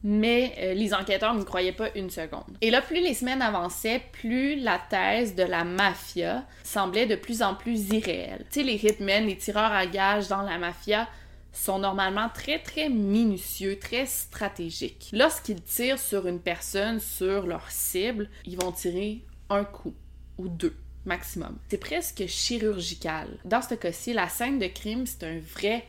[0.02, 2.44] mais les enquêteurs ne croyaient pas une seconde.
[2.60, 7.42] Et là, plus les semaines avançaient, plus la thèse de la mafia semblait de plus
[7.42, 8.44] en plus irréelle.
[8.52, 11.08] Tu sais, les hitmen, les tireurs à gages dans la mafia,
[11.56, 15.10] sont normalement très très minutieux, très stratégiques.
[15.12, 19.94] Lorsqu'ils tirent sur une personne, sur leur cible, ils vont tirer un coup
[20.38, 21.56] ou deux maximum.
[21.68, 23.28] C'est presque chirurgical.
[23.44, 25.86] Dans ce cas-ci, la scène de crime, c'est un vrai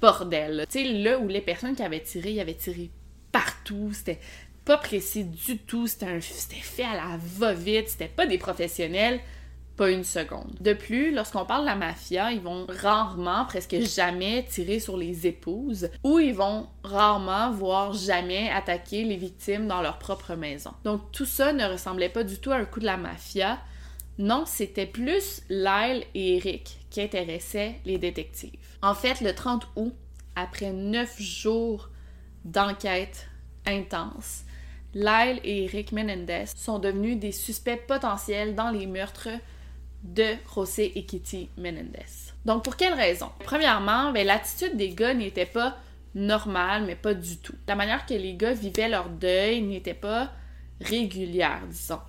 [0.00, 0.66] bordel.
[0.70, 2.90] Tu sais, là où les personnes qui avaient tiré, ils avaient tiré
[3.30, 4.18] partout, c'était
[4.64, 9.20] pas précis du tout, c'était fait à la va-vite, c'était pas des professionnels
[9.76, 10.54] pas une seconde.
[10.60, 15.26] De plus, lorsqu'on parle de la mafia, ils vont rarement, presque jamais tirer sur les
[15.26, 20.72] épouses ou ils vont rarement, voire jamais attaquer les victimes dans leur propre maison.
[20.84, 23.58] Donc tout ça ne ressemblait pas du tout à un coup de la mafia.
[24.18, 28.58] Non, c'était plus Lyle et Eric qui intéressaient les détectives.
[28.82, 29.92] En fait, le 30 août,
[30.34, 31.90] après neuf jours
[32.44, 33.28] d'enquête
[33.66, 34.44] intense,
[34.94, 39.28] Lyle et Eric Menendez sont devenus des suspects potentiels dans les meurtres
[40.14, 42.32] de José et Kitty Menendez.
[42.44, 43.30] Donc, pour quelle raison?
[43.44, 45.76] Premièrement, ben, l'attitude des gars n'était pas
[46.14, 47.54] normale, mais pas du tout.
[47.68, 50.32] La manière que les gars vivaient leur deuil n'était pas
[50.80, 52.00] régulière, disons.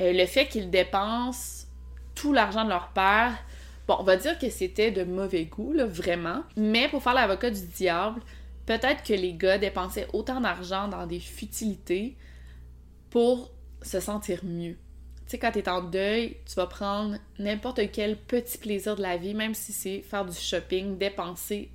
[0.00, 1.66] Euh, le fait qu'ils dépensent
[2.14, 3.32] tout l'argent de leur père,
[3.86, 6.42] bon, on va dire que c'était de mauvais goût, vraiment.
[6.56, 8.20] Mais pour faire l'avocat du diable,
[8.66, 12.16] peut-être que les gars dépensaient autant d'argent dans des futilités
[13.10, 13.50] pour
[13.82, 14.76] se sentir mieux.
[15.26, 19.16] Tu sais, quand t'es en deuil, tu vas prendre n'importe quel petit plaisir de la
[19.16, 21.70] vie, même si c'est faire du shopping, dépenser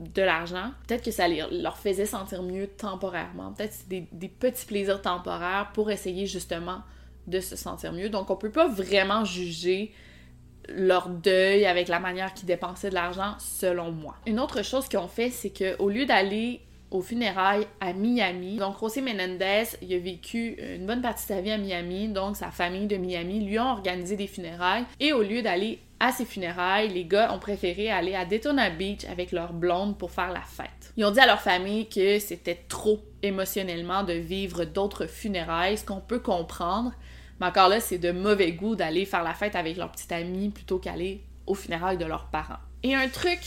[0.00, 0.70] de l'argent.
[0.86, 3.52] Peut-être que ça leur faisait sentir mieux temporairement.
[3.52, 6.82] Peut-être c'est des, des, petits plaisirs temporaires pour essayer justement
[7.26, 8.08] de se sentir mieux.
[8.08, 9.92] Donc on peut pas vraiment juger
[10.68, 14.16] leur deuil avec la manière qu'ils dépensaient de l'argent, selon moi.
[14.26, 18.56] Une autre chose qu'ils ont fait, c'est qu'au lieu d'aller aux funérailles à Miami.
[18.56, 22.36] Donc, José Menendez, il a vécu une bonne partie de sa vie à Miami, donc
[22.36, 24.84] sa famille de Miami lui ont organisé des funérailles.
[25.00, 29.04] Et au lieu d'aller à ses funérailles, les gars ont préféré aller à Daytona Beach
[29.10, 30.92] avec leur blonde pour faire la fête.
[30.96, 35.84] Ils ont dit à leur famille que c'était trop émotionnellement de vivre d'autres funérailles, ce
[35.84, 36.92] qu'on peut comprendre.
[37.40, 40.50] Mais encore là, c'est de mauvais goût d'aller faire la fête avec leur petite amie
[40.50, 42.58] plutôt qu'aller aux funérailles de leurs parents.
[42.82, 43.40] Et un truc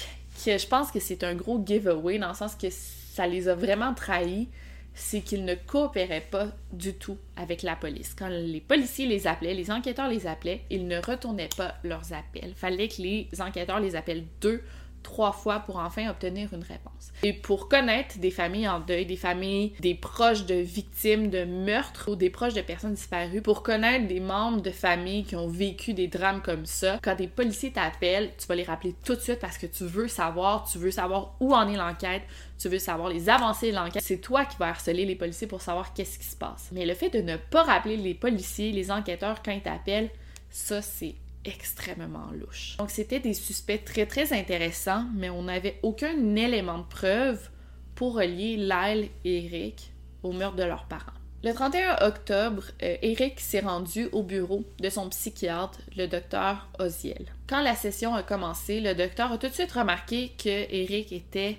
[0.46, 2.68] que je pense que c'est un gros giveaway dans le sens que
[3.12, 4.48] ça les a vraiment trahis,
[4.94, 8.16] c'est qu'ils ne coopéraient pas du tout avec la police.
[8.18, 12.54] Quand les policiers les appelaient, les enquêteurs les appelaient, ils ne retournaient pas leurs appels.
[12.56, 14.62] Fallait que les enquêteurs les appellent deux
[15.04, 17.12] trois fois pour enfin obtenir une réponse.
[17.24, 22.12] Et pour connaître des familles en deuil, des familles, des proches de victimes de meurtres
[22.12, 25.94] ou des proches de personnes disparues, pour connaître des membres de familles qui ont vécu
[25.94, 29.40] des drames comme ça, quand des policiers t'appellent, tu vas les rappeler tout de suite
[29.40, 32.24] parce que tu veux savoir, tu veux savoir où en est l'enquête,
[32.58, 34.04] tu veux savoir les avancées de l'enquête.
[34.04, 36.70] C'est toi qui vas harceler les policiers pour savoir qu'est-ce qui se passe.
[36.72, 40.10] Mais le fait de ne pas rappeler les policiers, les enquêteurs quand ils t'appellent,
[40.50, 42.78] ça c'est extrêmement louche.
[42.78, 47.50] Donc c'était des suspects très très intéressants, mais on n'avait aucun élément de preuve
[47.96, 49.92] pour relier Lyle et Eric
[50.24, 51.14] au meurtre de leurs parents.
[51.44, 57.34] Le 31 octobre, euh, Eric s'est rendu au bureau de son psychiatre, le docteur Oziel.
[57.48, 61.58] Quand la session a commencé, le docteur a tout de suite remarqué que Eric était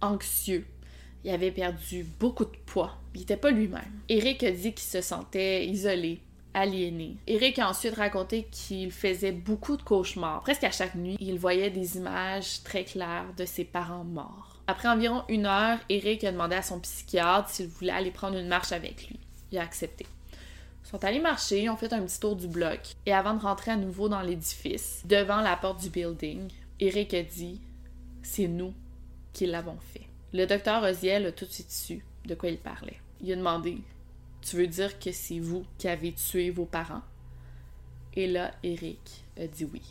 [0.00, 0.66] anxieux.
[1.22, 2.98] Il avait perdu beaucoup de poids.
[3.14, 4.00] Il n'était pas lui-même.
[4.08, 6.20] Eric a dit qu'il se sentait isolé,
[6.54, 7.16] aliéné.
[7.26, 10.42] Eric a ensuite raconté qu'il faisait beaucoup de cauchemars.
[10.42, 14.60] Presque à chaque nuit, il voyait des images très claires de ses parents morts.
[14.66, 18.48] Après environ une heure, Eric a demandé à son psychiatre s'il voulait aller prendre une
[18.48, 19.18] marche avec lui.
[19.50, 20.06] Il a accepté.
[20.84, 23.70] Ils sont allés marcher, ont fait un petit tour du bloc, et avant de rentrer
[23.70, 26.48] à nouveau dans l'édifice, devant la porte du building,
[26.80, 27.60] Eric a dit
[28.22, 28.74] C'est nous
[29.32, 30.06] qui l'avons fait.
[30.32, 33.00] Le docteur Oziel a tout de suite su de quoi il parlait.
[33.20, 33.78] Il a demandé
[34.42, 37.02] tu veux dire que c'est vous qui avez tué vos parents?
[38.14, 39.82] Et là, Eric a dit oui.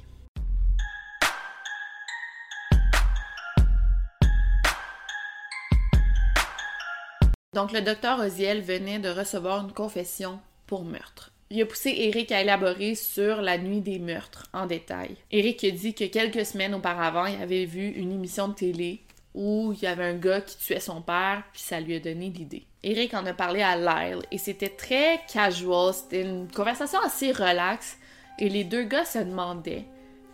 [7.53, 11.31] Donc, le docteur Oziel venait de recevoir une confession pour meurtre.
[11.49, 15.17] Il a poussé Eric à élaborer sur la nuit des meurtres en détail.
[15.31, 19.01] Eric a dit que quelques semaines auparavant, il avait vu une émission de télé
[19.33, 22.29] où il y avait un gars qui tuait son père, puis ça lui a donné
[22.29, 22.65] l'idée.
[22.83, 27.97] Eric en a parlé à Lyle et c'était très casual, c'était une conversation assez relaxe
[28.39, 29.85] et les deux gars se demandaient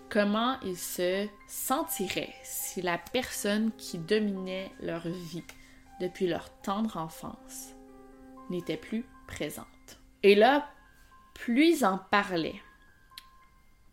[0.10, 5.44] comment ils se sentiraient si la personne qui dominait leur vie
[6.00, 7.74] depuis leur tendre enfance
[8.50, 9.66] n'était plus présente.
[10.24, 10.70] Et là,
[11.34, 12.62] plus ils en parlaient,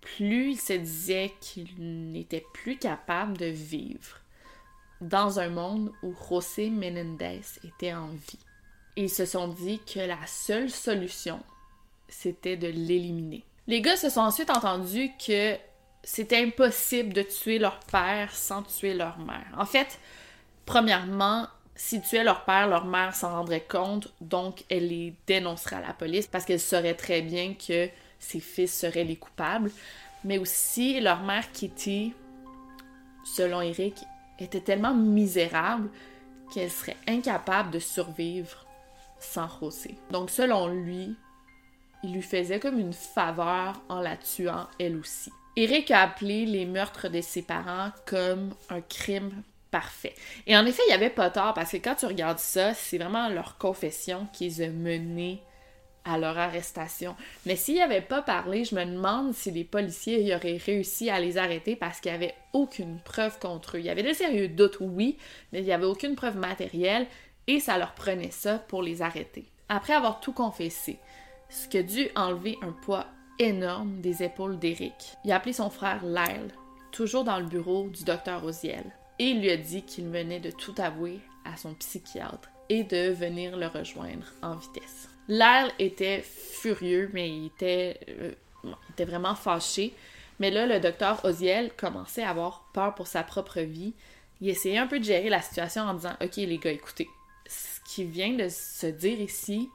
[0.01, 1.75] plus ils se disaient qu'ils
[2.13, 4.21] n'étaient plus capables de vivre
[5.05, 8.39] dans un monde où José Menendez était en vie.
[8.97, 11.41] Ils se sont dit que la seule solution,
[12.09, 13.45] c'était de l'éliminer.
[13.67, 15.57] Les gars se sont ensuite entendus que
[16.03, 19.47] c'était impossible de tuer leur père sans tuer leur mère.
[19.59, 19.99] En fait,
[20.65, 25.81] premièrement, s'ils tuaient leur père, leur mère s'en rendrait compte, donc elle les dénoncerait à
[25.81, 29.71] la police parce qu'elle saurait très bien que ses fils seraient les coupables.
[30.25, 32.15] Mais aussi, leur mère Kitty,
[33.25, 33.97] selon Eric,
[34.39, 35.91] était tellement misérable
[36.53, 38.67] qu'elle serait incapable de survivre
[39.19, 39.95] sans José.
[40.11, 41.17] Donc selon lui,
[42.03, 45.31] il lui faisait comme une faveur en la tuant elle aussi.
[45.57, 50.15] Eric a appelé les meurtres de ses parents comme un crime parfait.
[50.47, 52.99] Et en effet, il n'y avait pas tort parce que quand tu regardes ça, c'est
[52.99, 54.69] vraiment leur confession qui les a
[56.05, 57.17] à leur arrestation.
[57.47, 61.21] Mais s'ils n'avaient pas parlé, je me demande si les policiers y auraient réussi à
[61.21, 63.81] les arrêter parce qu'il n'y avait aucune preuve contre eux.
[63.81, 65.17] Il y avait des sérieux doutes, oui,
[65.53, 67.07] mais il n'y avait aucune preuve matérielle
[67.47, 69.45] et ça leur prenait ça pour les arrêter.
[69.69, 70.99] Après avoir tout confessé,
[71.49, 73.07] ce qui a dû enlever un poids
[73.39, 76.53] énorme des épaules d'Eric, il a appelé son frère Lyle,
[76.93, 78.85] toujours dans le bureau du docteur Oziel,
[79.19, 83.11] et il lui a dit qu'il venait de tout avouer à son psychiatre et de
[83.11, 85.09] venir le rejoindre en vitesse.
[85.29, 88.33] Lyle était furieux, mais il était, euh,
[88.65, 89.95] il était vraiment fâché.
[90.41, 93.95] Mais là, le docteur Oziel commençait à avoir peur pour sa propre vie.
[94.41, 97.09] Il essayait un peu de gérer la situation en disant Ok, les gars, écoutez,
[97.47, 99.69] ce qui vient de se dire ici,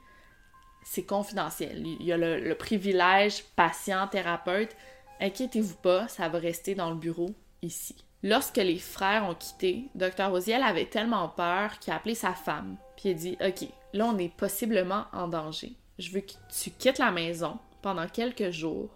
[0.84, 1.86] c'est confidentiel.
[1.86, 4.76] Il y a le, le privilège patient-thérapeute.
[5.22, 7.96] Inquiétez-vous pas, ça va rester dans le bureau ici.
[8.22, 10.32] Lorsque les frères ont quitté, Dr.
[10.32, 12.76] Oziel avait tellement peur qu'il a appelé sa femme.
[12.97, 15.76] Puis il a dit Ok, là on est possiblement en danger.
[15.98, 18.90] Je veux que tu quittes la maison pendant quelques jours.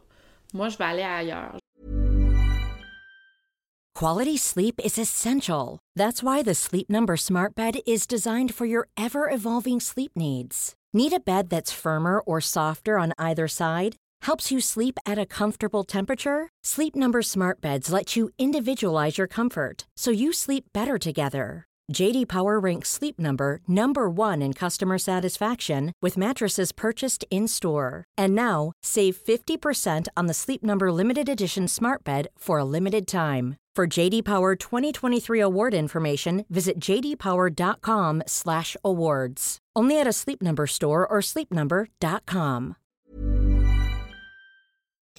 [0.54, 1.58] Moi je vais aller ailleurs.
[3.96, 5.80] Quality sleep is essential.
[5.96, 10.74] That's why the Sleep Number Smart Bed is designed for your ever evolving sleep needs.
[10.94, 13.96] Need a bed that's firmer or softer on either side?
[14.24, 16.50] Helps you sleep at a comfortable temperature?
[16.64, 21.66] Sleep Number Smart Beds let you individualize your comfort so you sleep better together.
[21.92, 28.06] JD Power ranks Sleep Number number 1 in customer satisfaction with mattresses purchased in-store.
[28.18, 33.08] And now, save 50% on the Sleep Number limited edition Smart Bed for a limited
[33.08, 33.58] time.
[33.76, 39.58] For JD Power 2023 award information, visit jdpower.com/awards.
[39.76, 42.76] Only at a Sleep Number store or sleepnumber.com.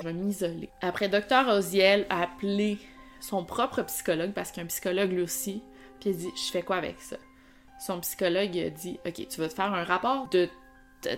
[0.03, 0.69] M'isoler.
[0.83, 1.49] Après, Dr.
[1.49, 2.79] Oziel a appelé
[3.21, 5.63] son propre psychologue, parce qu'un psychologue lui aussi,
[6.05, 7.17] puis dit Je fais quoi avec ça
[7.85, 10.49] Son psychologue dit Ok, tu vas te faire un rapport de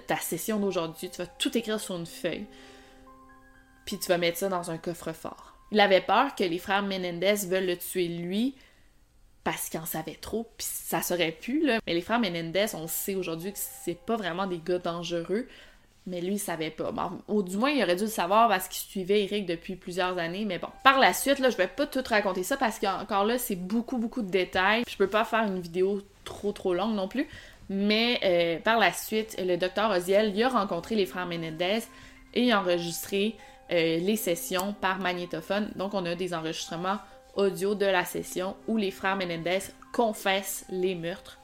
[0.06, 2.46] ta session d'aujourd'hui, tu vas tout écrire sur une feuille,
[3.84, 5.54] puis tu vas mettre ça dans un coffre-fort.
[5.72, 8.56] Il avait peur que les frères Menendez veulent le tuer lui
[9.44, 11.78] parce qu'il en savait trop, puis ça serait pu, là.
[11.86, 15.46] Mais les frères Menendez, on sait aujourd'hui que c'est pas vraiment des gars dangereux,
[16.06, 16.92] mais lui, il savait pas.
[16.92, 20.16] Bon, ou du moins, il aurait dû le savoir parce qu'il suivait Eric depuis plusieurs
[20.18, 20.68] années, mais bon.
[20.84, 23.98] Par la suite, là, je vais pas tout raconter ça parce qu'encore là, c'est beaucoup,
[23.98, 24.84] beaucoup de détails.
[24.88, 27.26] Je peux pas faire une vidéo trop, trop longue non plus.
[27.68, 31.80] Mais euh, par la suite, le docteur Oziel, il a rencontré les frères Menendez
[32.34, 33.34] et a enregistré
[33.72, 35.72] euh, les sessions par magnétophone.
[35.74, 36.98] Donc, on a des enregistrements
[37.34, 39.58] audio de la session où les frères Menendez
[39.92, 41.38] confessent les meurtres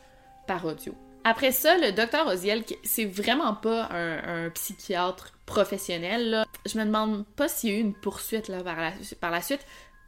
[0.47, 0.95] par audio.
[1.25, 6.45] Après ça, le docteur Oziel, c'est vraiment pas un, psychiatre professionnel.
[6.67, 9.41] Je me demande pas s'il y a eu une poursuite là, par, la, par la
[9.41, 9.65] suite,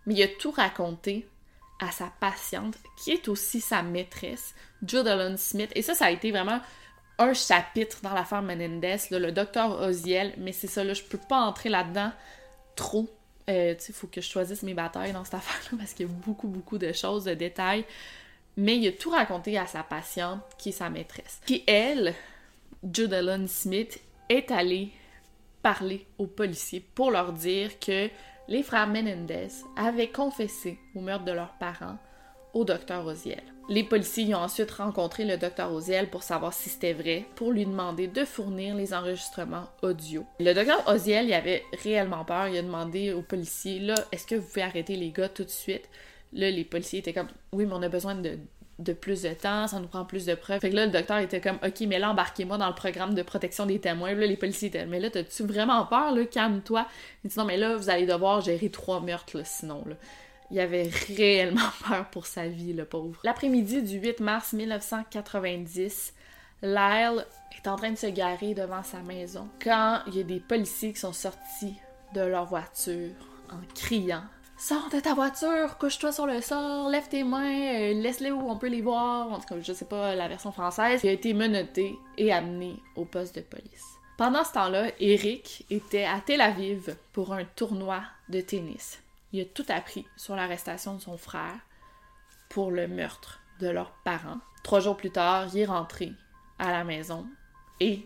[0.07, 1.29] mais il a tout raconté
[1.81, 4.55] à sa patiente, qui est aussi sa maîtresse,
[4.87, 5.71] Jodalyn Smith.
[5.75, 6.61] Et ça, ça a été vraiment
[7.19, 11.41] un chapitre dans l'affaire Menendez, le docteur Oziel, mais c'est ça, là, je peux pas
[11.41, 12.11] entrer là-dedans
[12.75, 13.09] trop.
[13.49, 16.13] Euh, il faut que je choisisse mes batailles dans cette affaire-là parce qu'il y a
[16.13, 17.85] beaucoup, beaucoup de choses, de détails.
[18.57, 21.41] Mais il a tout raconté à sa patiente, qui est sa maîtresse.
[21.47, 22.15] Qui, elle,
[22.93, 24.91] Jodalyn Smith, est allée
[25.63, 28.09] parler aux policiers pour leur dire que
[28.49, 31.99] les frères Menendez avaient confessé au meurtre de leurs parents
[32.53, 33.43] au docteur Oziel.
[33.69, 37.65] Les policiers ont ensuite rencontré le docteur Oziel pour savoir si c'était vrai, pour lui
[37.65, 40.27] demander de fournir les enregistrements audio.
[40.39, 44.35] Le docteur Oziel, il avait réellement peur, il a demandé aux policiers, là, est-ce que
[44.35, 45.89] vous pouvez arrêter les gars tout de suite?
[46.35, 49.79] Là, les policiers étaient comme, oui, mais on a besoin de, plus de temps, ça
[49.79, 50.61] nous prend plus de preuves.
[50.61, 53.23] Fait que là, le docteur était comme, OK, mais là, embarquez-moi dans le programme de
[53.23, 54.15] protection des témoins.
[54.15, 56.25] Là, les policiers étaient, mais là, t'as-tu vraiment peur, là?
[56.25, 56.87] Calme-toi.
[57.23, 59.95] Il dit, non, mais là, vous allez devoir gérer trois meurtres, là, sinon, là.
[60.51, 63.21] Il avait réellement peur pour sa vie, le pauvre.
[63.25, 66.15] L'après-midi du 8 mars 1990,
[66.63, 67.27] Lyle
[67.57, 70.93] est en train de se garer devant sa maison quand il y a des policiers
[70.93, 71.75] qui sont sortis
[72.15, 73.11] de leur voiture
[73.51, 74.25] en criant
[74.67, 78.57] Sors de ta voiture, couche-toi sur le sol, lève tes mains, euh, laisse-les où on
[78.57, 79.31] peut les voir.
[79.31, 81.03] En tout cas, je sais pas la version française.
[81.05, 83.85] Il a été menotté et amené au poste de police.
[84.17, 89.03] Pendant ce temps-là, Eric était à Tel Aviv pour un tournoi de tennis.
[89.35, 91.59] Il a tout appris sur l'arrestation de son frère
[92.49, 94.39] pour le meurtre de leurs parents.
[94.63, 96.11] Trois jours plus tard, il est rentré
[96.59, 97.27] à la maison
[97.81, 98.03] et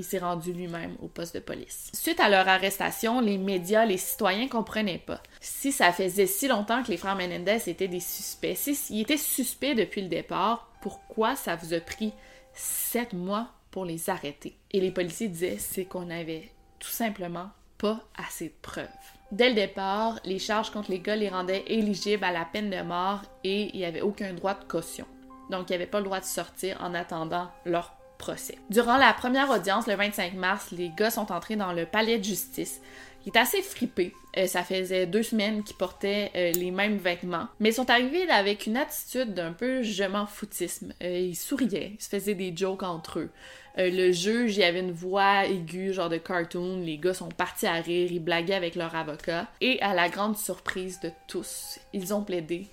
[0.00, 1.90] il s'est rendu lui-même au poste de police.
[1.92, 5.22] Suite à leur arrestation, les médias, les citoyens comprenaient pas.
[5.40, 9.74] Si ça faisait si longtemps que les frères Menendez étaient des suspects, s'ils étaient suspects
[9.74, 12.14] depuis le départ, pourquoi ça vous a pris
[12.54, 14.56] sept mois pour les arrêter?
[14.70, 18.88] Et les policiers disaient, c'est qu'on avait tout simplement pas assez de preuves.
[19.32, 22.80] Dès le départ, les charges contre les gars les rendaient éligibles à la peine de
[22.80, 25.06] mort et il n'y avait aucun droit de caution.
[25.50, 28.58] Donc, il n'y avait pas le droit de sortir en attendant leur procès.
[28.68, 32.24] Durant la première audience, le 25 mars, les gars sont entrés dans le palais de
[32.24, 32.80] justice.
[33.26, 34.14] Il est assez fripé.
[34.36, 37.48] Euh, ça faisait deux semaines qu'ils portaient euh, les mêmes vêtements.
[37.58, 40.92] Mais ils sont arrivés avec une attitude d'un peu je m'en foutisme.
[41.02, 43.30] Euh, ils souriaient, ils se faisaient des jokes entre eux.
[43.76, 46.80] le juge, il avait une voix aiguë, genre de cartoon.
[46.80, 49.48] Les gars sont partis à rire, ils blaguaient avec leur avocat.
[49.60, 52.68] Et à la grande surprise de tous, ils ont plaidé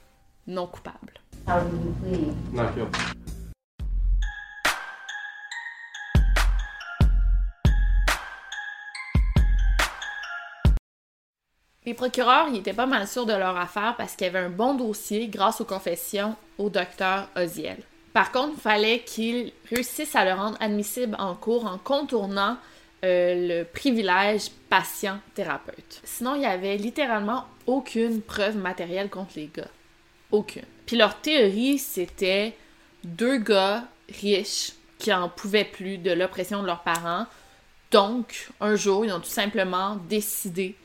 [0.46, 1.14] non coupable.
[11.88, 14.50] Les procureurs, ils étaient pas mal sûrs de leur affaire parce qu'il y avait un
[14.50, 17.78] bon dossier grâce aux confessions au docteur Oziel.
[18.12, 22.58] Par contre, il fallait qu'ils réussissent à le rendre admissible en cours en contournant
[23.06, 26.02] euh, le privilège patient-thérapeute.
[26.04, 29.70] Sinon, il y avait littéralement aucune preuve matérielle contre les gars.
[30.34, 30.66] Aucune.
[30.86, 32.54] Puis leur théorie, c'était
[33.06, 37.28] deux gars riches qui en pouvaient plus de l'oppression de leurs parents.
[37.92, 40.76] Donc, un jour, ils ont tout simplement décidé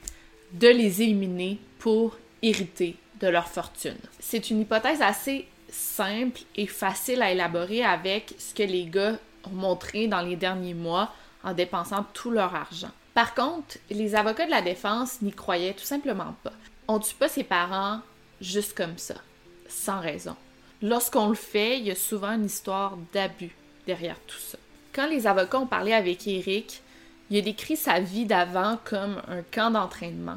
[0.52, 3.96] de les éliminer pour hériter de leur fortune.
[4.20, 9.54] C'est une hypothèse assez simple et facile à élaborer avec ce que les gars ont
[9.54, 12.90] montré dans les derniers mois en dépensant tout leur argent.
[13.14, 16.52] Par contre, les avocats de la défense n'y croyaient tout simplement pas.
[16.88, 18.00] On tue pas ses parents
[18.40, 19.14] juste comme ça,
[19.68, 20.36] sans raison.
[20.82, 23.54] Lorsqu'on le fait, il y a souvent une histoire d'abus
[23.86, 24.58] derrière tout ça.
[24.92, 26.82] Quand les avocats ont parlé avec Eric,
[27.32, 30.36] il a décrit sa vie d'avant comme un camp d'entraînement.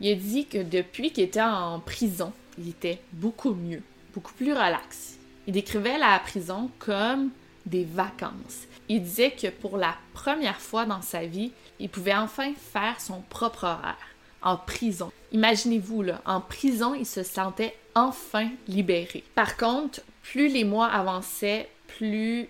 [0.00, 3.82] Il a dit que depuis qu'il était en prison, il était beaucoup mieux,
[4.14, 5.18] beaucoup plus relax.
[5.48, 7.30] Il décrivait la prison comme
[7.66, 8.68] des vacances.
[8.88, 13.22] Il disait que pour la première fois dans sa vie, il pouvait enfin faire son
[13.22, 13.96] propre horaire
[14.40, 15.10] en prison.
[15.32, 19.24] Imaginez-vous, là, en prison, il se sentait enfin libéré.
[19.34, 22.48] Par contre, plus les mois avançaient, plus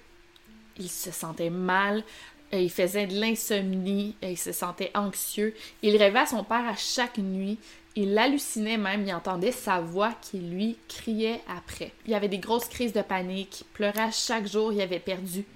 [0.78, 2.05] il se sentait mal,
[2.53, 5.55] il faisait de l'insomnie, euh, il se sentait anxieux.
[5.82, 7.59] Il rêvait à son père à chaque nuit.
[7.94, 11.92] Il hallucinait même, il entendait sa voix qui lui criait après.
[12.07, 15.47] Il avait des grosses crises de panique, il pleurait à chaque jour, il avait perdu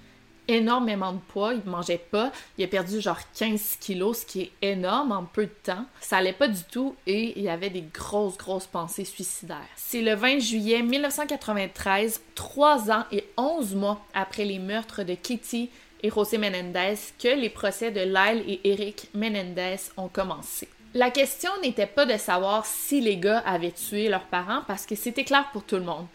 [0.47, 4.51] énormément de poids, il mangeait pas, il a perdu genre 15 kilos, ce qui est
[4.61, 5.85] énorme en peu de temps.
[6.01, 9.57] Ça allait pas du tout et il avait des grosses, grosses pensées suicidaires.
[9.75, 15.69] C'est le 20 juillet 1993, trois ans et 11 mois après les meurtres de Kitty
[16.01, 20.67] et José Menendez, que les procès de Lyle et Eric Menendez ont commencé.
[20.93, 24.95] La question n'était pas de savoir si les gars avaient tué leurs parents parce que
[24.95, 26.05] c'était clair pour tout le monde.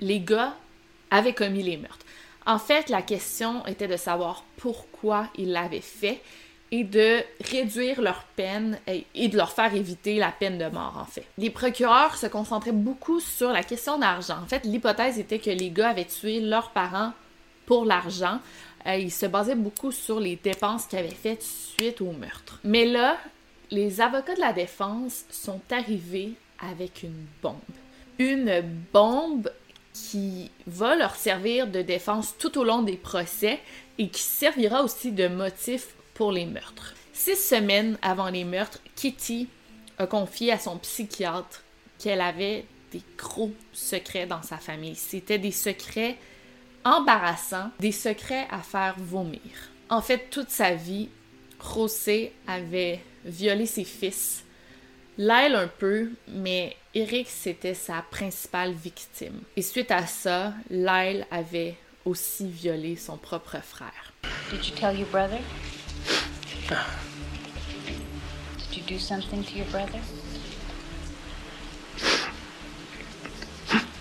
[0.00, 0.54] Les gars
[1.10, 2.06] avaient commis les meurtres.
[2.46, 6.20] En fait, la question était de savoir pourquoi ils l'avaient fait
[6.70, 11.04] et de réduire leur peine et de leur faire éviter la peine de mort, en
[11.04, 11.24] fait.
[11.38, 14.38] Les procureurs se concentraient beaucoup sur la question d'argent.
[14.42, 17.12] En fait, l'hypothèse était que les gars avaient tué leurs parents
[17.66, 18.40] pour l'argent.
[18.86, 22.60] Ils se basaient beaucoup sur les dépenses qu'ils avaient faites suite au meurtre.
[22.62, 23.18] Mais là,
[23.70, 27.56] les avocats de la défense sont arrivés avec une bombe.
[28.18, 28.62] Une
[28.92, 29.50] bombe
[29.92, 33.60] qui va leur servir de défense tout au long des procès
[33.98, 36.94] et qui servira aussi de motif pour les meurtres.
[37.12, 39.48] Six semaines avant les meurtres, Kitty
[39.98, 41.62] a confié à son psychiatre
[41.98, 44.94] qu'elle avait des gros secrets dans sa famille.
[44.94, 46.16] C'était des secrets
[46.86, 49.40] embarrassants, des secrets à faire vomir.
[49.90, 51.08] En fait, toute sa vie,
[51.60, 54.44] José avait violé ses fils,
[55.18, 59.40] Lyle un peu, mais Eric, c'était sa principale victime.
[59.56, 64.12] Et suite à ça, Lyle avait aussi violé son propre frère.
[64.50, 65.38] Did you tell your brother?
[68.58, 70.00] Did you do something to your brother?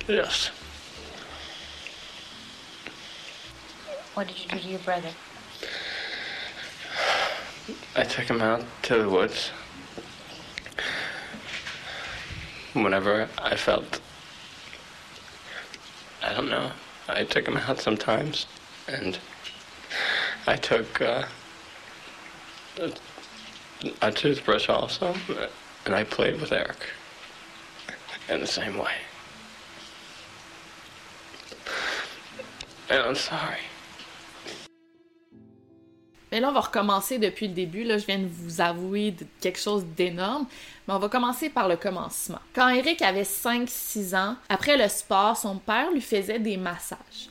[0.07, 0.51] Yes.
[4.15, 5.09] What did you do to your brother?
[7.97, 9.51] I took him out to the woods.
[12.73, 13.99] whenever I felt,
[16.23, 16.71] I don't know,
[17.09, 18.45] I took him out sometimes,
[18.87, 19.19] and
[20.47, 21.25] I took uh,
[22.77, 22.91] a,
[24.01, 25.13] a toothbrush also,
[25.85, 26.89] and I played with Eric
[28.29, 28.93] in the same way.
[32.89, 33.59] And I'm sorry.
[36.35, 37.85] Mais là, on va recommencer depuis le début.
[37.85, 40.45] Là, je viens de vous avouer quelque chose d'énorme.
[40.85, 42.39] Mais on va commencer par le commencement.
[42.53, 47.29] Quand Eric avait 5-6 ans, après le sport, son père lui faisait des massages.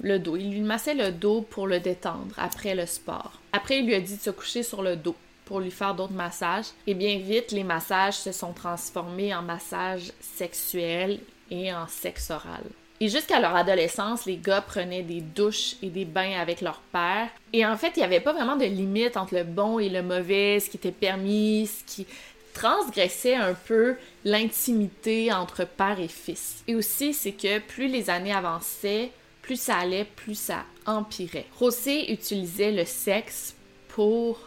[0.00, 0.34] Le dos.
[0.34, 3.38] Il lui massait le dos pour le détendre après le sport.
[3.52, 6.12] Après, il lui a dit de se coucher sur le dos pour lui faire d'autres
[6.12, 6.72] massages.
[6.88, 11.20] Et bien vite, les massages se sont transformés en massages sexuels
[11.52, 12.64] et en sexe oral.
[13.02, 17.28] Et jusqu'à leur adolescence, les gars prenaient des douches et des bains avec leur père.
[17.54, 20.02] Et en fait, il n'y avait pas vraiment de limite entre le bon et le
[20.02, 22.06] mauvais, ce qui était permis, ce qui
[22.52, 23.96] transgressait un peu
[24.26, 26.62] l'intimité entre père et fils.
[26.68, 31.46] Et aussi, c'est que plus les années avançaient, plus ça allait, plus ça empirait.
[31.58, 33.54] José utilisait le sexe
[33.88, 34.40] pour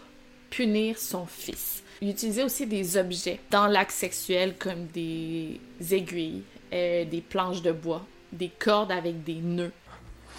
[0.51, 1.81] punir son fils.
[2.01, 7.71] Il utilisait aussi des objets dans l'acte sexuel comme des aiguilles, euh, des planches de
[7.71, 9.71] bois des cordes avec des nœuds.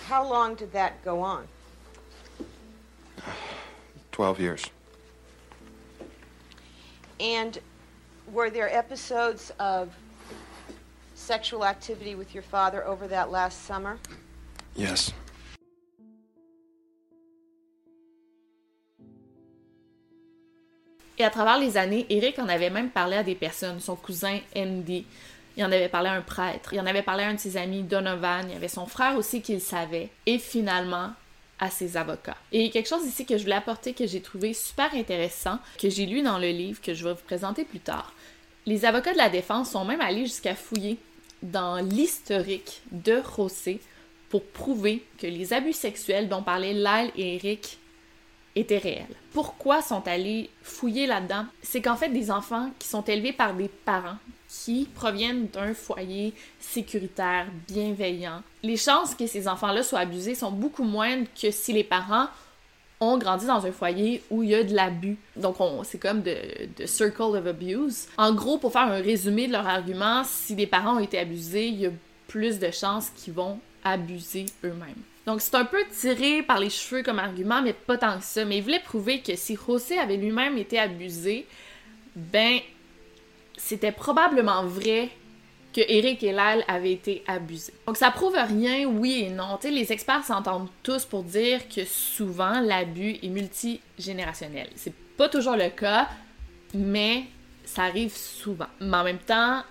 [0.08, 1.46] How long did that go on?
[4.12, 4.70] 12 years.
[7.18, 7.58] And
[8.32, 9.88] were there episodes of
[11.14, 13.98] sexual activity with your father over that last summer?
[14.76, 15.12] Yes.
[21.16, 24.40] Et à travers les années, Eric en avait même parlé à des personnes, son cousin
[24.56, 25.06] Andy,
[25.56, 27.56] il en avait parlé à un prêtre, il en avait parlé à un de ses
[27.56, 31.12] amis, Donovan, il y avait son frère aussi qui le savait, et finalement
[31.60, 32.36] à ses avocats.
[32.52, 36.06] Et quelque chose ici que je voulais apporter que j'ai trouvé super intéressant, que j'ai
[36.06, 38.12] lu dans le livre que je vais vous présenter plus tard.
[38.66, 40.98] Les avocats de la défense sont même allés jusqu'à fouiller
[41.42, 43.80] dans l'historique de José
[44.30, 47.78] pour prouver que les abus sexuels dont parlaient Lyle et Eric
[48.56, 49.14] étaient réels.
[49.32, 51.46] Pourquoi sont allés fouiller là-dedans?
[51.62, 54.16] C'est qu'en fait, des enfants qui sont élevés par des parents
[54.62, 60.84] qui proviennent d'un foyer sécuritaire, bienveillant, les chances que ces enfants-là soient abusés sont beaucoup
[60.84, 62.28] moindres que si les parents
[63.00, 65.18] ont grandi dans un foyer où il y a de l'abus.
[65.36, 66.36] Donc, c'est comme de,
[66.76, 68.06] de, circle of abuse.
[68.16, 71.66] En gros, pour faire un résumé de leur argument, si les parents ont été abusés,
[71.66, 71.90] il y a
[72.28, 75.02] plus de chances qu'ils vont abuser eux-mêmes.
[75.26, 78.44] Donc, c'est un peu tiré par les cheveux comme argument, mais pas tant que ça.
[78.44, 81.46] Mais il voulait prouver que si José avait lui-même été abusé,
[82.14, 82.60] ben,
[83.56, 85.10] c'était probablement vrai
[85.74, 87.74] que Eric et Lyle avaient été abusés.
[87.86, 89.58] Donc ça prouve rien, oui et non.
[89.60, 94.68] sais, les experts s'entendent tous pour dire que souvent l'abus est multigénérationnel.
[94.76, 96.08] C'est pas toujours le cas,
[96.74, 97.24] mais
[97.64, 98.68] ça arrive souvent.
[98.80, 99.62] Mais en même temps,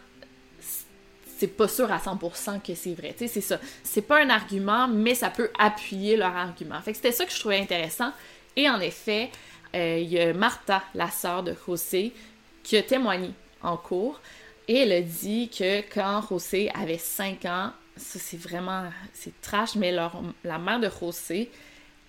[1.37, 3.15] c'est pas sûr à 100% que c'est vrai.
[3.17, 3.59] C'est ça.
[3.83, 6.79] C'est pas un argument, mais ça peut appuyer leur argument.
[6.85, 8.11] C'était ça que je trouvais intéressant.
[8.55, 9.31] Et en effet,
[9.75, 12.13] euh, il y a Martha, la sœur de José,
[12.61, 13.31] qui a témoigné
[13.63, 14.19] en cours.
[14.67, 19.75] Et elle a dit que quand José avait 5 ans, ça c'est vraiment, c'est trash,
[19.75, 21.51] mais la mère de José,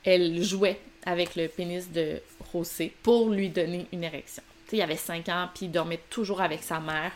[0.05, 2.21] elle jouait avec le pénis de
[2.53, 4.43] José pour lui donner une érection.
[4.65, 7.13] Tu sais, il avait 5 ans, puis il dormait toujours avec sa mère.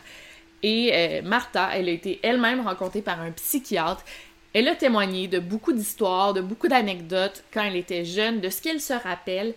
[0.62, 4.04] Et euh, Martha, elle a été elle-même rencontrée par un psychiatre.
[4.52, 8.60] Elle a témoigné de beaucoup d'histoires, de beaucoup d'anecdotes quand elle était jeune, de ce
[8.60, 9.54] qu'elle se rappelle.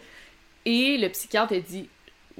[0.65, 1.89] Et le psychiatre a dit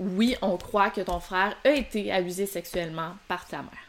[0.02, 3.88] oui, on croit que ton frère a été abusé sexuellement par ta mère.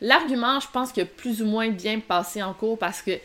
[0.00, 3.18] L'argument, je pense a plus ou moins bien passé en cours parce que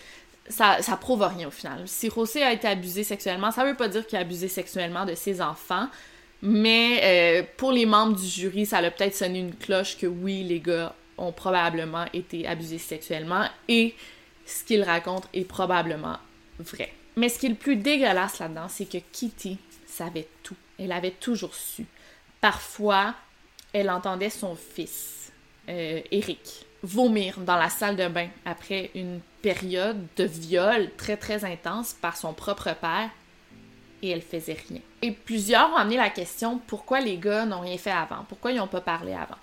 [0.50, 1.84] ça, prouve rien au final.
[1.86, 5.14] Si José a été abusé sexuellement, ça veut pas dire qu'il a abusé sexuellement de
[5.14, 5.88] ses enfants,
[6.42, 10.44] mais euh, pour les membres du jury, ça a peut-être sonné une cloche que oui,
[10.44, 13.96] les gars ont probablement été abusés sexuellement et
[14.46, 16.18] ce qu'ils racontent est probablement
[16.60, 16.92] vrai.
[17.16, 19.58] Mais ce qui est le plus dégueulasse là-dedans, c'est que Kitty
[19.88, 20.56] savait tout.
[20.78, 21.86] Elle avait toujours su.
[22.46, 23.16] Parfois,
[23.74, 25.32] elle entendait son fils,
[25.68, 31.44] euh, Eric, vomir dans la salle de bain après une période de viol très très
[31.44, 33.10] intense par son propre père
[34.04, 34.80] et elle faisait rien.
[35.02, 38.58] Et plusieurs ont amené la question pourquoi les gars n'ont rien fait avant, pourquoi ils
[38.58, 39.40] n'ont pas parlé avant?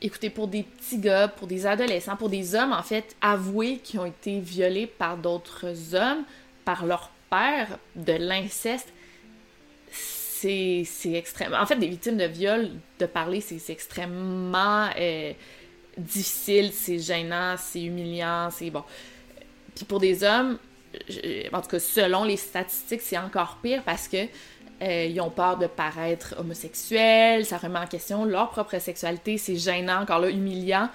[0.00, 4.00] Écoutez, pour des petits gars, pour des adolescents, pour des hommes en fait avoués qui
[4.00, 6.24] ont été violés par d'autres hommes,
[6.64, 8.92] par leur père, de l'inceste,
[10.42, 11.58] c'est extrêmement.
[11.58, 15.32] En fait, des victimes de viol, de parler, c'est extrêmement euh,
[15.96, 18.84] difficile, c'est gênant, c'est humiliant, c'est bon.
[19.74, 20.58] Puis pour des hommes,
[21.52, 24.26] en tout cas, selon les statistiques, c'est encore pire parce que
[24.82, 29.56] euh, ils ont peur de paraître homosexuels, ça remet en question leur propre sexualité, c'est
[29.56, 30.88] gênant, encore là, humiliant.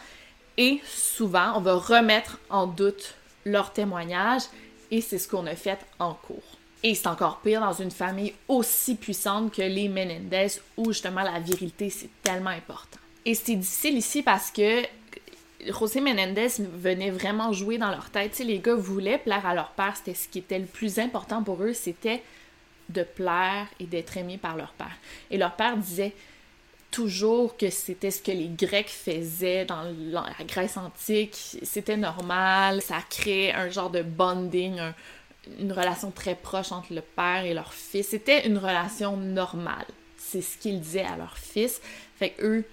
[0.58, 4.44] Et souvent, on va remettre en doute leur témoignage
[4.92, 6.57] et c'est ce qu'on a fait en cours.
[6.88, 11.38] Et c'est encore pire dans une famille aussi puissante que les Menendez où justement la
[11.42, 12.98] virilité c'est tellement important.
[13.26, 14.84] Et c'est difficile ici parce que
[15.68, 18.40] José Menendez venait vraiment jouer dans leur tête.
[18.40, 21.62] les gars voulaient plaire à leur père, c'était ce qui était le plus important pour
[21.62, 22.24] eux, c'était
[22.88, 24.96] de plaire et d'être aimé par leur père.
[25.30, 26.14] Et leur père disait
[26.90, 33.00] toujours que c'était ce que les Grecs faisaient dans la Grèce antique, c'était normal, ça
[33.10, 34.80] créait un genre de bonding,
[35.60, 38.10] une relation très proche entre le père et leur fils.
[38.10, 39.86] C'était une relation normale.
[40.18, 41.82] C'est ce qu'ils disaient à leur fils.
[42.16, 42.66] Fait eux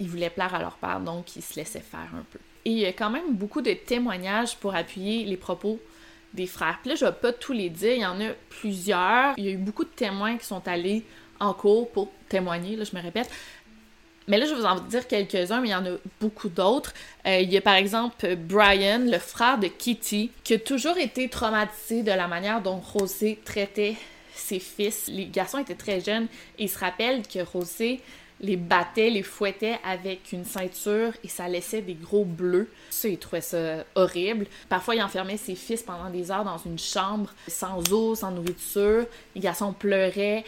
[0.00, 2.38] ils voulaient plaire à leur père, donc ils se laissaient faire un peu.
[2.64, 5.78] Et il y a quand même beaucoup de témoignages pour appuyer les propos
[6.32, 6.78] des frères.
[6.80, 9.34] Puis là, je vais pas tous les dire, il y en a plusieurs.
[9.36, 11.04] Il y a eu beaucoup de témoins qui sont allés
[11.38, 13.30] en cours pour témoigner, là, je me répète.
[14.28, 16.92] Mais là, je vais vous en dire quelques-uns, mais il y en a beaucoup d'autres.
[17.26, 21.28] Euh, il y a par exemple Brian, le frère de Kitty, qui a toujours été
[21.28, 23.96] traumatisé de la manière dont Rosé traitait
[24.34, 25.08] ses fils.
[25.08, 28.00] Les garçons étaient très jeunes et il se rappelle que Rosé
[28.40, 32.70] les battait, les fouettait avec une ceinture et ça laissait des gros bleus.
[32.88, 34.46] Ça, il trouvait ça horrible.
[34.68, 39.06] Parfois, il enfermait ses fils pendant des heures dans une chambre, sans eau, sans nourriture.
[39.34, 40.44] Les garçons pleuraient.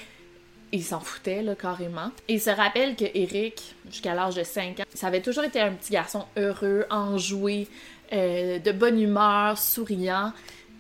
[0.73, 2.11] Il s'en foutait, là, carrément.
[2.29, 5.73] Il se rappelle que Eric, jusqu'à l'âge de 5 ans, ça avait toujours été un
[5.73, 7.68] petit garçon heureux, enjoué,
[8.12, 10.33] euh, de bonne humeur, souriant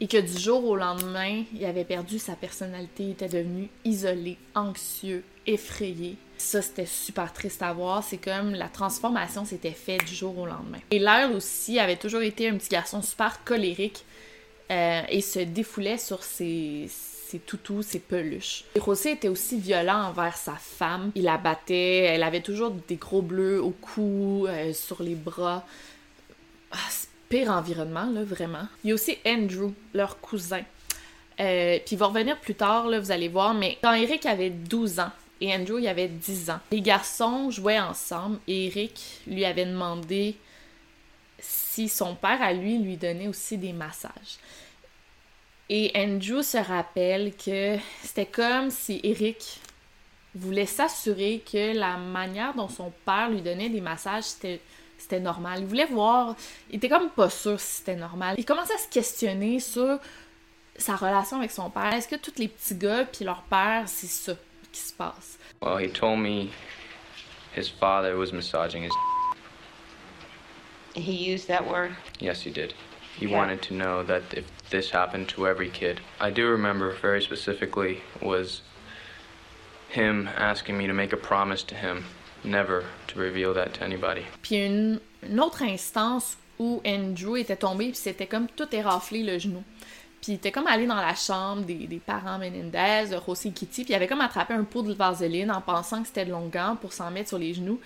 [0.02, 4.36] et que du jour au lendemain, il avait perdu sa personnalité, il était devenu isolé,
[4.56, 6.16] anxieux, effrayé.
[6.38, 8.02] Ça, c'était super triste à voir.
[8.02, 10.80] C'est comme la transformation s'était faite du jour au lendemain.
[10.90, 14.04] Et Lyle aussi avait toujours été un petit garçon super colérique
[14.72, 16.88] euh, et se défoulait sur ses,
[17.32, 18.64] ses toutous, ses peluches.
[18.74, 21.12] Et José était aussi violent envers sa femme.
[21.14, 25.64] Il la battait, elle avait toujours des gros bleus au cou, euh, sur les bras.
[26.72, 26.76] Ah,
[27.30, 28.68] pire environnement, là, vraiment.
[28.84, 30.60] Il y a aussi Andrew, leur cousin.
[31.40, 34.50] Euh, puis il va revenir plus tard, là, vous allez voir, mais quand Eric avait
[34.50, 35.10] 12 ans,
[35.40, 36.60] et Andrew il avait 10 ans.
[36.70, 40.36] Les garçons jouaient ensemble et Eric lui avait demandé
[41.40, 44.38] si son père à lui lui donnait aussi des massages.
[45.74, 49.58] Et Andrew se rappelle que c'était comme si Eric
[50.34, 54.60] voulait s'assurer que la manière dont son père lui donnait des massages, c'était
[54.98, 55.60] c'était normal.
[55.60, 56.36] Il voulait voir,
[56.68, 58.34] il était comme pas sûr si c'était normal.
[58.36, 59.98] Il commençait à se questionner sur
[60.76, 61.94] sa relation avec son père.
[61.94, 64.34] Est-ce que tous les petits gars puis leur père, c'est ça
[64.70, 65.38] qui se passe?
[65.62, 66.50] Well, he told me
[67.56, 68.92] his father was massaging his.
[70.94, 71.92] He used that word?
[72.20, 72.74] Yes, he did.
[73.20, 73.38] He Yeah.
[73.38, 76.00] wanted to know that if this happened to every kid.
[76.20, 78.62] I do remember very specifically was
[79.90, 82.04] him asking me to make a promise to him
[82.44, 84.22] never to reveal that to anybody.
[84.42, 89.38] Puis une, une autre instance où Andrew était tombé, puis c'était comme tout éraflé le
[89.38, 89.62] genou.
[90.20, 93.52] Puis il était comme allé dans la chambre des, des parents Menendez, de Rossi et
[93.52, 96.30] Kitty, puis il avait comme attrapé un pot de vaseline en pensant que c'était de
[96.30, 97.80] longueur pour s'en mettre sur les genoux.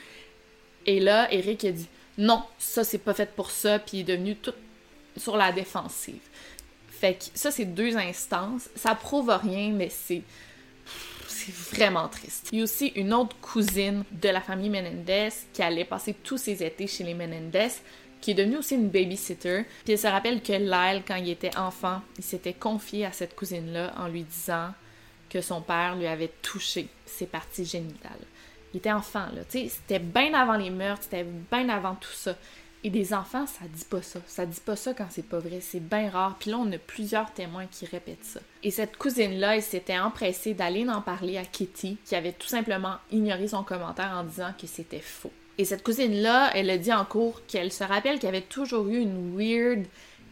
[0.84, 4.04] Et là, Eric a dit non, ça c'est pas fait pour ça, puis il est
[4.16, 4.52] devenu tout
[5.16, 6.20] sur la défensive.
[6.88, 8.68] Fait que ça, c'est deux instances.
[8.74, 10.22] Ça prouve rien, mais c'est
[11.28, 12.48] c'est vraiment triste.
[12.52, 16.38] Il y a aussi une autre cousine de la famille Menendez qui allait passer tous
[16.38, 17.68] ses étés chez les Menendez,
[18.20, 19.64] qui est devenue aussi une babysitter.
[19.84, 23.36] Puis elle se rappelle que Lyle, quand il était enfant, il s'était confié à cette
[23.36, 24.72] cousine-là en lui disant
[25.28, 28.12] que son père lui avait touché ses parties génitales.
[28.72, 29.44] Il était enfant, là.
[29.48, 32.34] Tu sais, c'était bien avant les meurtres, c'était bien avant tout ça.
[32.86, 34.20] Et des enfants, ça dit pas ça.
[34.28, 35.58] Ça dit pas ça quand c'est pas vrai.
[35.60, 36.36] C'est bien rare.
[36.38, 38.38] Puis là, on a plusieurs témoins qui répètent ça.
[38.62, 42.98] Et cette cousine-là, elle s'était empressée d'aller en parler à Kitty, qui avait tout simplement
[43.10, 45.32] ignoré son commentaire en disant que c'était faux.
[45.58, 48.86] Et cette cousine-là, elle a dit en cours qu'elle se rappelle qu'il y avait toujours
[48.86, 49.84] eu une weird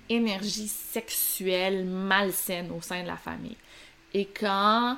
[0.09, 3.57] énergie sexuelle malsaine au sein de la famille.
[4.13, 4.97] Et quand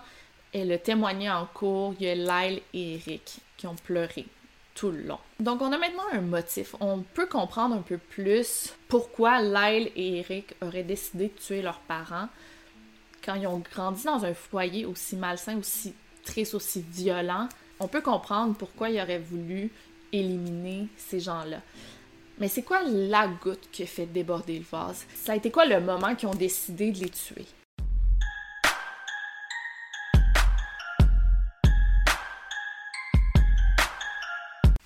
[0.53, 4.27] elle a témoigné en cours, il y a Lyle et Eric qui ont pleuré
[5.41, 6.75] Donc on a maintenant un motif.
[6.81, 11.81] On peut comprendre un peu plus pourquoi Lyle et Eric auraient décidé de tuer leurs
[11.81, 12.29] parents
[13.25, 17.49] quand ils ont grandi dans un foyer aussi malsain, aussi triste, aussi violent.
[17.81, 19.71] On peut comprendre pourquoi ils auraient voulu
[20.13, 21.61] éliminer ces gens-là.
[22.39, 25.07] Mais c'est quoi la goutte qui a fait déborder le vase?
[25.15, 27.47] Ça a été quoi le moment qu'ils ont décidé de les tuer?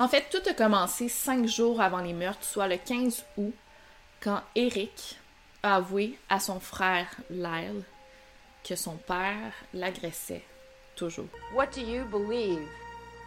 [0.01, 3.53] En fait, tout a commencé cinq jours avant les meurtres, soit le 15 août,
[4.21, 5.19] quand Eric
[5.63, 7.83] a avoué à son frère Lyle
[8.65, 10.43] que son père l'agressait
[10.97, 11.27] toujours.
[11.55, 12.67] What do you believe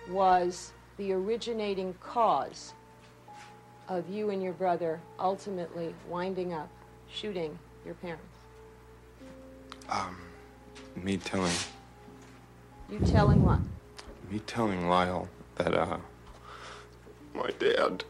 [0.09, 2.74] was the originating cause
[3.88, 6.69] of you and your brother ultimately winding up
[7.07, 7.51] shooting
[7.86, 8.24] your parents?
[9.89, 10.15] Um,
[10.95, 11.53] me telling,
[12.89, 13.59] You telling what?
[14.32, 15.97] me telling Lyle that, uh,
[17.34, 18.03] my dad,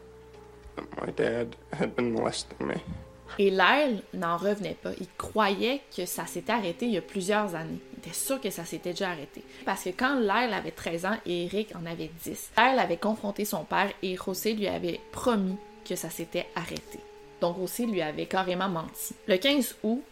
[0.76, 2.74] that my dad had been molesting me.
[3.38, 4.90] Et Lyle n'en revenait pas.
[5.00, 7.80] Il croyait que ça s'était arrêté il y a plusieurs années.
[7.94, 9.42] Il était sûr que ça s'était déjà arrêté.
[9.64, 13.44] Parce que quand Lyle avait 13 ans et Eric en avait 10, Lyle avait confronté
[13.44, 17.00] son père et José lui avait promis que ça s'était arrêté.
[17.40, 19.14] Donc José lui avait carrément menti.
[19.26, 20.02] Le 15 août,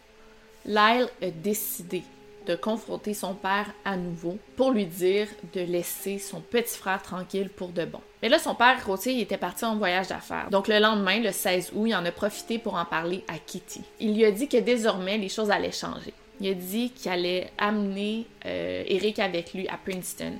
[0.64, 2.02] Lyle a décidé
[2.46, 7.48] de confronter son père à nouveau pour lui dire de laisser son petit frère tranquille
[7.48, 8.00] pour de bon.
[8.22, 10.48] Mais là, son père, il était parti en voyage d'affaires.
[10.50, 13.82] Donc le lendemain, le 16 août, il en a profité pour en parler à Kitty.
[14.00, 16.14] Il lui a dit que désormais, les choses allaient changer.
[16.40, 20.34] Il a dit qu'il allait amener euh, Eric avec lui à Princeton,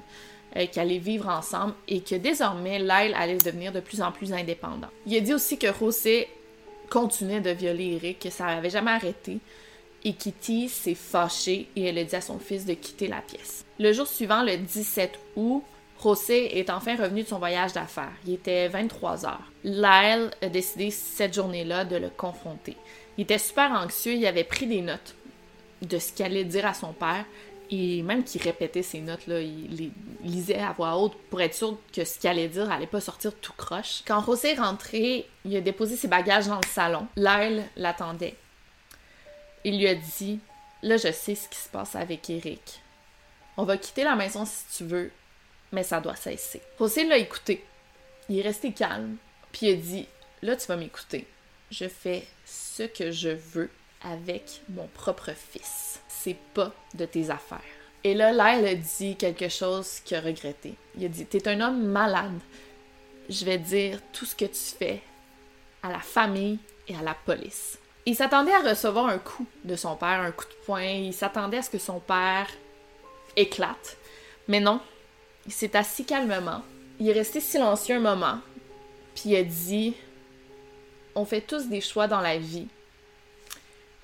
[0.57, 4.33] euh, qu'ils allaient vivre ensemble et que désormais, Lyle allait devenir de plus en plus
[4.33, 4.89] indépendant.
[5.07, 6.29] Il a dit aussi que José
[6.91, 9.39] continuait de violer Eric, que ça n'avait jamais arrêté,
[10.05, 13.65] et Kitty s'est fâchée et elle a dit à son fils de quitter la pièce.
[13.79, 15.63] Le jour suivant, le 17 août,
[16.03, 18.13] José est enfin revenu de son voyage d'affaires.
[18.27, 19.53] Il était 23 heures.
[19.63, 22.77] Lyle a décidé cette journée-là de le confronter.
[23.17, 25.15] Il était super anxieux, il avait pris des notes
[25.83, 27.25] de ce qu'il allait dire à son père
[27.71, 29.91] et même qu'il répétait ces notes-là, il les
[30.23, 33.33] lisait à voix haute pour être sûr que ce qu'il allait dire allait pas sortir
[33.41, 34.03] tout croche.
[34.07, 37.07] Quand José est rentré, il a déposé ses bagages dans le salon.
[37.17, 38.35] Lyle l'attendait.
[39.65, 40.41] Il lui a dit
[40.83, 42.81] Là, je sais ce qui se passe avec Eric.
[43.57, 45.13] On va quitter la maison si tu veux,
[45.71, 46.61] mais ça doit cesser.
[46.79, 47.65] José l'a écouté.
[48.29, 49.17] Il est resté calme,
[49.53, 50.09] puis il a dit
[50.43, 51.27] Là, tu vas m'écouter.
[51.71, 53.71] Je fais ce que je veux
[54.03, 56.01] avec mon propre fils.
[56.09, 57.61] C'est pas de tes affaires.
[58.05, 60.75] Et là, Lyle a dit quelque chose qu'il a regretté.
[60.97, 62.41] Il a dit T'es un homme malade.
[63.29, 65.01] Je vais dire tout ce que tu fais
[65.83, 66.59] à la famille
[66.89, 67.79] et à la police.
[68.05, 70.83] Il s'attendait à recevoir un coup de son père, un coup de poing.
[70.83, 72.49] Il s'attendait à ce que son père
[73.37, 73.97] éclate.
[74.49, 74.81] Mais non,
[75.47, 76.63] il s'est assis calmement.
[76.99, 78.39] Il est resté silencieux un moment.
[79.15, 79.95] Puis il a dit
[81.15, 82.67] On fait tous des choix dans la vie.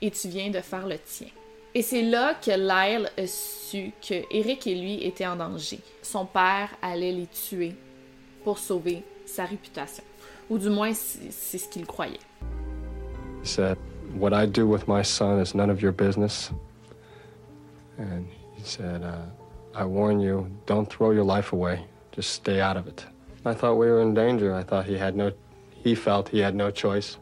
[0.01, 1.28] Et tu viens de faire le tien.
[1.74, 5.80] Et c'est là que Lyle a su que Eric et lui étaient en danger.
[6.03, 7.74] Son père allait les tuer
[8.44, 10.05] pour sauver sa réputation.
[10.51, 12.18] Ou du moins, c'est ce qu'il croyait.
[13.41, 13.78] He said,
[14.14, 16.51] What I do with my son is none of your business.
[17.99, 19.26] And he said, uh,
[19.74, 21.84] I warn you, don't throw your life away.
[22.12, 23.05] Just stay out of it.
[23.45, 24.55] I thought we were in danger.
[24.55, 25.32] I thought he had no,
[25.84, 27.18] he felt he had no choice,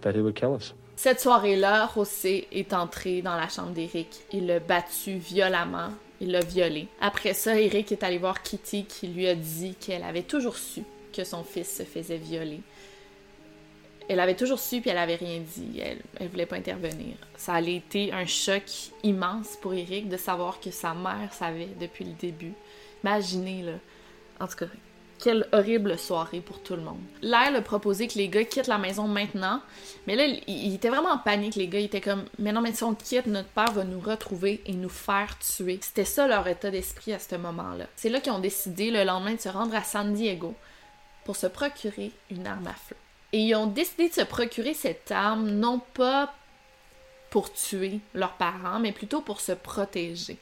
[0.00, 0.74] that he would kill us.
[0.96, 4.08] Cette soirée-là, José est entré dans la chambre d'Eric.
[4.32, 5.90] Il l'a battu violemment.
[6.20, 6.88] Il l'a violé.
[7.00, 10.82] Après ça, Eric est allé voir Kitty qui lui a dit qu'elle avait toujours su
[11.12, 12.60] que son fils se faisait violer.
[14.08, 15.80] Elle avait toujours su puis elle avait rien dit.
[15.80, 17.16] Elle, elle voulait pas intervenir.
[17.36, 18.62] Ça a été un choc
[19.02, 22.52] immense pour Eric de savoir que sa mère savait depuis le début.
[23.02, 23.72] Imaginez là.
[24.38, 24.66] En tout cas,
[25.18, 27.00] quelle horrible soirée pour tout le monde.
[27.22, 29.60] Lyle a proposé que les gars quittent la maison maintenant,
[30.06, 31.80] mais là, il, était vraiment en panique, les gars.
[31.80, 34.72] Ils étaient comme, mais non, mais si on quitte, notre père va nous retrouver et
[34.72, 35.78] nous faire tuer.
[35.80, 37.86] C'était ça leur état d'esprit à ce moment-là.
[37.96, 40.54] C'est là qu'ils ont décidé le lendemain de se rendre à San Diego
[41.24, 42.96] pour se procurer une arme à feu.
[43.32, 46.34] Et ils ont décidé de se procurer cette arme non pas
[47.30, 50.38] pour tuer leurs parents, mais plutôt pour se protéger,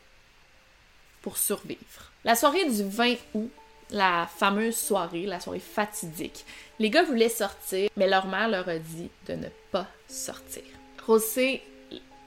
[1.23, 2.13] pour survivre.
[2.25, 3.51] La soirée du 20 août,
[3.91, 6.45] la fameuse soirée, la soirée fatidique,
[6.79, 10.63] les gars voulaient sortir, mais leur mère leur a dit de ne pas sortir.
[11.07, 11.63] José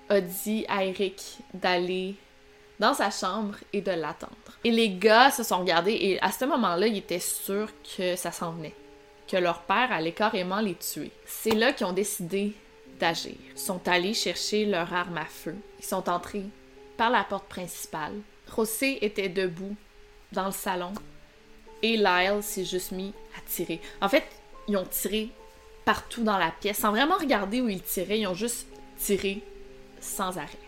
[0.10, 2.16] a dit à Eric d'aller
[2.80, 4.36] dans sa chambre et de l'attendre.
[4.64, 8.32] Et les gars se sont regardés et à ce moment-là, ils étaient sûrs que ça
[8.32, 8.76] s'en venait,
[9.28, 11.12] que leur père allait carrément les tuer.
[11.26, 12.54] C'est là qu'ils ont décidé
[13.00, 13.36] d'agir.
[13.52, 15.56] Ils sont allés chercher leur arme à feu.
[15.80, 16.46] Ils sont entrés
[16.98, 18.14] par la porte principale.
[18.56, 19.76] José était debout
[20.32, 20.94] dans le salon
[21.84, 23.80] et Lyle s'est juste mis à tirer.
[24.02, 24.24] En fait,
[24.68, 25.30] ils ont tiré
[25.86, 28.20] partout dans la pièce sans vraiment regarder où ils tiraient.
[28.20, 28.68] Ils ont juste
[28.98, 29.42] tiré
[30.00, 30.67] sans arrêt.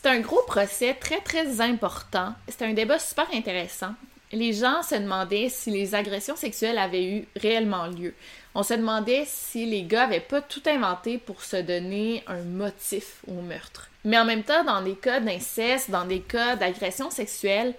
[0.00, 2.32] C'est un gros procès très très important.
[2.46, 3.94] C'est un débat super intéressant.
[4.30, 8.14] Les gens se demandaient si les agressions sexuelles avaient eu réellement lieu.
[8.54, 13.24] On se demandait si les gars avaient pas tout inventé pour se donner un motif
[13.26, 13.90] au meurtre.
[14.04, 17.74] Mais en même temps, dans des cas d'inceste, dans des cas d'agression sexuelle,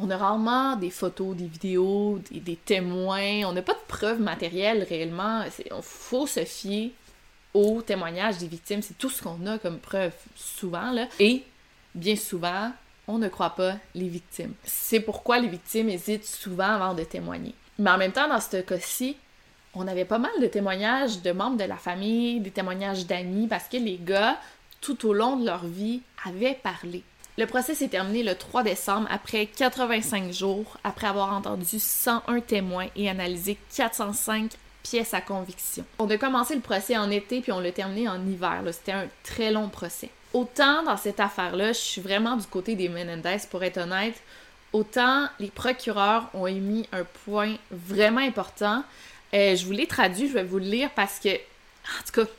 [0.00, 3.44] on a rarement des photos, des vidéos, des, témoins.
[3.44, 5.44] On n'a pas de preuves matérielles réellement.
[5.44, 6.90] Il faut se fier
[7.54, 8.82] aux témoignages des victimes.
[8.82, 10.90] C'est tout ce qu'on a comme preuve souvent.
[10.90, 11.06] Là.
[11.94, 12.72] Bien souvent,
[13.08, 14.54] on ne croit pas les victimes.
[14.64, 17.54] C'est pourquoi les victimes hésitent souvent avant de témoigner.
[17.78, 19.16] Mais en même temps, dans ce cas-ci,
[19.74, 23.68] on avait pas mal de témoignages de membres de la famille, des témoignages d'amis, parce
[23.68, 24.38] que les gars,
[24.80, 27.02] tout au long de leur vie, avaient parlé.
[27.38, 32.88] Le procès s'est terminé le 3 décembre après 85 jours, après avoir entendu 101 témoins
[32.96, 35.84] et analysé 405 pièces à conviction.
[35.98, 38.62] On a commencé le procès en été puis on l'a terminé en hiver.
[38.72, 40.10] C'était un très long procès.
[40.32, 44.14] Autant dans cette affaire-là, je suis vraiment du côté des Menendez pour être honnête,
[44.72, 48.84] autant les procureurs ont émis un point vraiment important.
[49.34, 52.30] Euh, je vous l'ai traduit, je vais vous le lire parce que, en tout cas,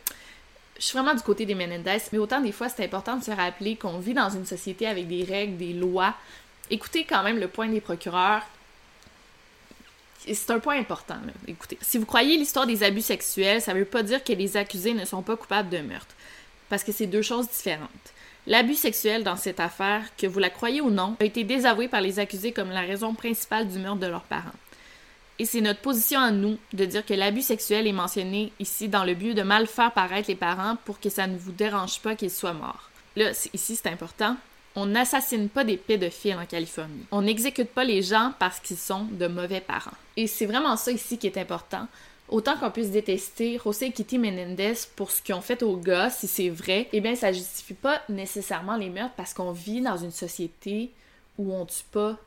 [0.81, 3.31] je suis vraiment du côté des Menendez, mais autant des fois c'est important de se
[3.31, 6.15] rappeler qu'on vit dans une société avec des règles, des lois.
[6.69, 8.41] Écoutez quand même le point des procureurs.
[10.25, 11.17] C'est un point important,
[11.47, 11.77] écoutez.
[11.81, 15.03] Si vous croyez l'histoire des abus sexuels, ça veut pas dire que les accusés ne
[15.03, 16.15] sont pas coupables de meurtre,
[16.72, 17.89] parce que c'est deux choses différentes.
[18.47, 21.99] L'abus sexuel dans cette affaire, que vous la croyez ou non, a été désavoué par
[21.99, 24.49] les accusés comme la raison principale du meurtre de leurs parents.
[25.38, 29.03] Et c'est notre position à nous de dire que l'abus sexuel est mentionné ici dans
[29.03, 32.15] le but de mal faire paraître les parents pour que ça ne vous dérange pas
[32.15, 32.89] qu'ils soient morts.
[33.17, 34.38] Là, ici, c'est important.
[34.76, 37.05] On n'assassine pas des pédophiles en Californie.
[37.11, 39.91] On n'exécute pas les gens parce qu'ils sont de mauvais parents.
[40.15, 41.88] Et c'est vraiment ça ici qui est important.
[42.32, 46.09] Autant qu'on puisse détester José et Kitty Menendez pour ce qu'ils ont fait aux gars,
[46.09, 49.97] si c'est vrai, eh bien, ça justifie pas nécessairement les meurtres parce qu'on vit dans
[49.97, 50.91] une société
[51.38, 52.17] où on tue pas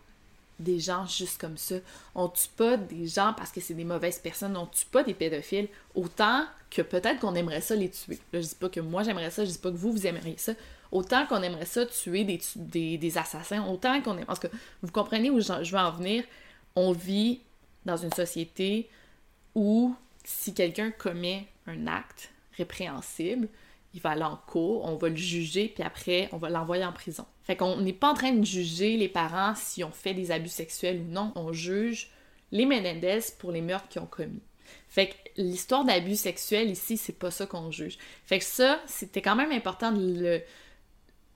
[0.60, 1.76] des gens juste comme ça.
[2.14, 4.56] On tue pas des gens parce que c'est des mauvaises personnes.
[4.58, 8.18] On tue pas des pédophiles autant que peut-être qu'on aimerait ça les tuer.
[8.32, 10.36] Là, je dis pas que moi j'aimerais ça, je dis pas que vous, vous aimeriez
[10.36, 10.52] ça.
[10.92, 14.26] Autant qu'on aimerait ça tuer des, des, des assassins, autant qu'on aime...
[14.26, 14.48] Parce que
[14.82, 16.24] vous comprenez où je veux en venir.
[16.76, 17.40] On vit
[17.86, 18.88] dans une société
[19.54, 19.94] où
[20.24, 23.48] si quelqu'un commet un acte répréhensible,
[23.94, 26.92] il va aller en cours, on va le juger, puis après, on va l'envoyer en
[26.92, 27.26] prison.
[27.44, 30.48] Fait qu'on n'est pas en train de juger les parents si on fait des abus
[30.48, 32.10] sexuels ou non, on juge
[32.50, 34.42] les Menendez pour les meurtres qu'ils ont commis.
[34.88, 37.98] Fait que l'histoire d'abus sexuels ici, c'est pas ça qu'on juge.
[38.24, 40.42] Fait que ça, c'était quand même important de le,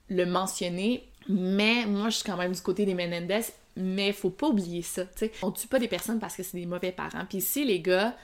[0.09, 4.47] le mentionner, mais moi, je suis quand même du côté des Menendez, mais faut pas
[4.47, 5.31] oublier ça, tu sais.
[5.41, 7.25] On tue pas des personnes parce que c'est des mauvais parents.
[7.29, 8.17] Puis ici, les gars,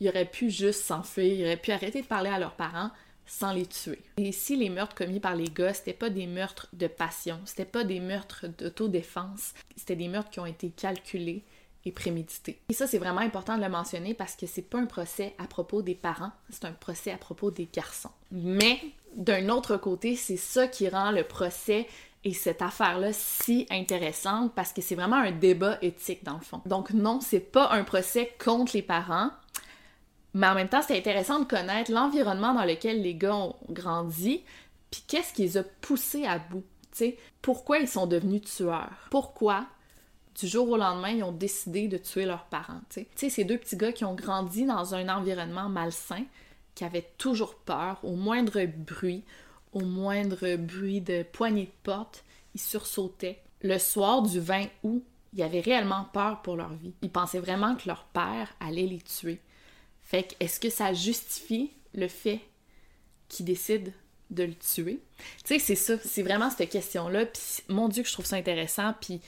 [0.00, 2.90] ils auraient pu juste s'enfuir, ils auraient pu arrêter de parler à leurs parents
[3.26, 3.98] sans les tuer.
[4.16, 7.64] Et ici, les meurtres commis par les gars, c'était pas des meurtres de passion, c'était
[7.64, 11.42] pas des meurtres d'autodéfense, c'était des meurtres qui ont été calculés
[11.84, 12.58] et prémédités.
[12.68, 15.46] Et ça, c'est vraiment important de le mentionner parce que c'est pas un procès à
[15.46, 18.10] propos des parents, c'est un procès à propos des garçons.
[18.32, 18.80] Mais
[19.16, 21.86] d'un autre côté, c'est ça qui rend le procès
[22.26, 26.60] et cette affaire-là si intéressante parce que c'est vraiment un débat éthique dans le fond.
[26.66, 29.30] Donc non, c'est pas un procès contre les parents,
[30.34, 34.42] mais en même temps, c'est intéressant de connaître l'environnement dans lequel les gars ont grandi,
[34.90, 36.64] puis qu'est-ce qui les a poussés à bout.
[36.90, 39.06] sais, pourquoi ils sont devenus tueurs?
[39.12, 39.64] Pourquoi,
[40.34, 42.80] du jour au lendemain, ils ont décidé de tuer leurs parents?
[42.90, 46.24] Tu sais, ces deux petits gars qui ont grandi dans un environnement malsain,
[46.74, 49.22] qui avaient toujours peur, au moindre bruit,
[49.76, 52.24] au moindre bruit de poignée de porte,
[52.54, 53.42] ils sursautaient.
[53.60, 55.04] Le soir du 20 août,
[55.34, 56.94] ils avaient réellement peur pour leur vie.
[57.02, 59.38] Ils pensaient vraiment que leur père allait les tuer.
[60.02, 62.40] Fait que, est-ce que ça justifie le fait
[63.28, 63.90] qu'ils décident
[64.30, 65.02] de le tuer?
[65.44, 67.26] Tu sais, c'est ça, c'est vraiment cette question-là.
[67.26, 68.94] Puis, mon Dieu, que je trouve ça intéressant.
[68.98, 69.20] Puis,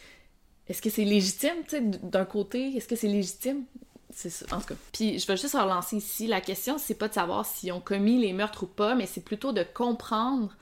[0.66, 2.74] est-ce que c'est légitime, tu sais, d'un côté?
[2.74, 3.64] Est-ce que c'est légitime?
[4.10, 4.74] C'est ça, en tout cas.
[4.92, 6.26] Puis, je vais juste relancer ici.
[6.26, 9.20] La question, c'est pas de savoir s'ils ont commis les meurtres ou pas, mais c'est
[9.20, 10.56] plutôt de comprendre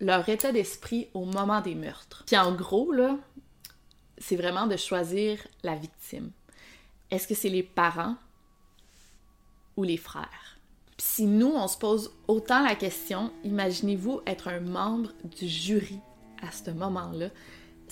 [0.00, 2.24] leur état d'esprit au moment des meurtres.
[2.26, 3.16] Puis, en gros, là,
[4.18, 6.30] c'est vraiment de choisir la victime.
[7.10, 8.16] Est-ce que c'est les parents
[9.76, 10.52] ou les frères?
[11.02, 15.98] si nous, on se pose autant la question, imaginez-vous être un membre du jury
[16.40, 17.28] à ce moment-là.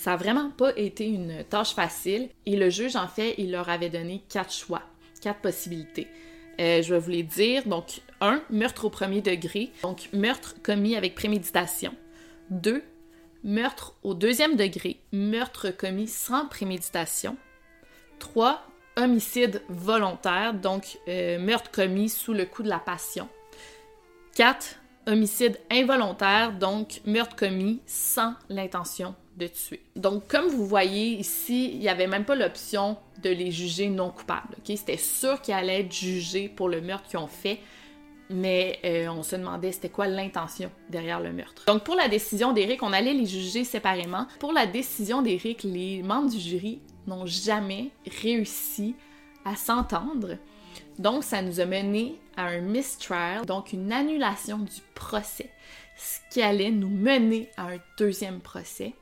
[0.01, 3.68] Ça n'a vraiment pas été une tâche facile et le juge, en fait, il leur
[3.68, 4.80] avait donné quatre choix,
[5.20, 6.09] quatre possibilités.
[6.59, 7.66] Euh, je vais vous les dire.
[7.66, 11.94] Donc, un, meurtre au premier degré, donc meurtre commis avec préméditation.
[12.48, 12.82] Deux,
[13.44, 17.36] meurtre au deuxième degré, meurtre commis sans préméditation.
[18.18, 23.28] Trois, homicide volontaire, donc euh, meurtre commis sous le coup de la passion.
[24.34, 24.76] 4.
[25.09, 29.81] Homicide involontaire, donc meurtre commis sans l'intention de tuer.
[29.97, 34.11] Donc, comme vous voyez ici, il n'y avait même pas l'option de les juger non
[34.11, 34.57] coupables.
[34.64, 37.61] C'était sûr qu'ils allaient être jugés pour le meurtre qu'ils ont fait,
[38.28, 41.64] mais euh, on se demandait c'était quoi l'intention derrière le meurtre.
[41.66, 44.26] Donc, pour la décision d'Éric, on allait les juger séparément.
[44.39, 47.91] Pour la décision d'Éric, les membres du jury n'ont jamais
[48.22, 48.95] réussi
[49.45, 50.37] à s'entendre.
[50.99, 55.51] Donc, ça nous a mené à un mistrial, donc une annulation du procès,
[55.97, 58.95] ce qui allait nous mener à un deuxième procès.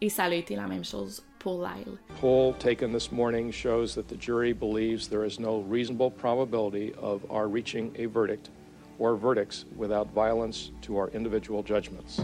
[0.00, 1.98] Et ça a été la même chose pour Lyle.
[2.20, 7.22] Poll taken this morning shows that the jury believes there is no reasonable probability of
[7.30, 8.50] our reaching a verdict
[8.98, 12.20] or verdicts without violence to our individual judgments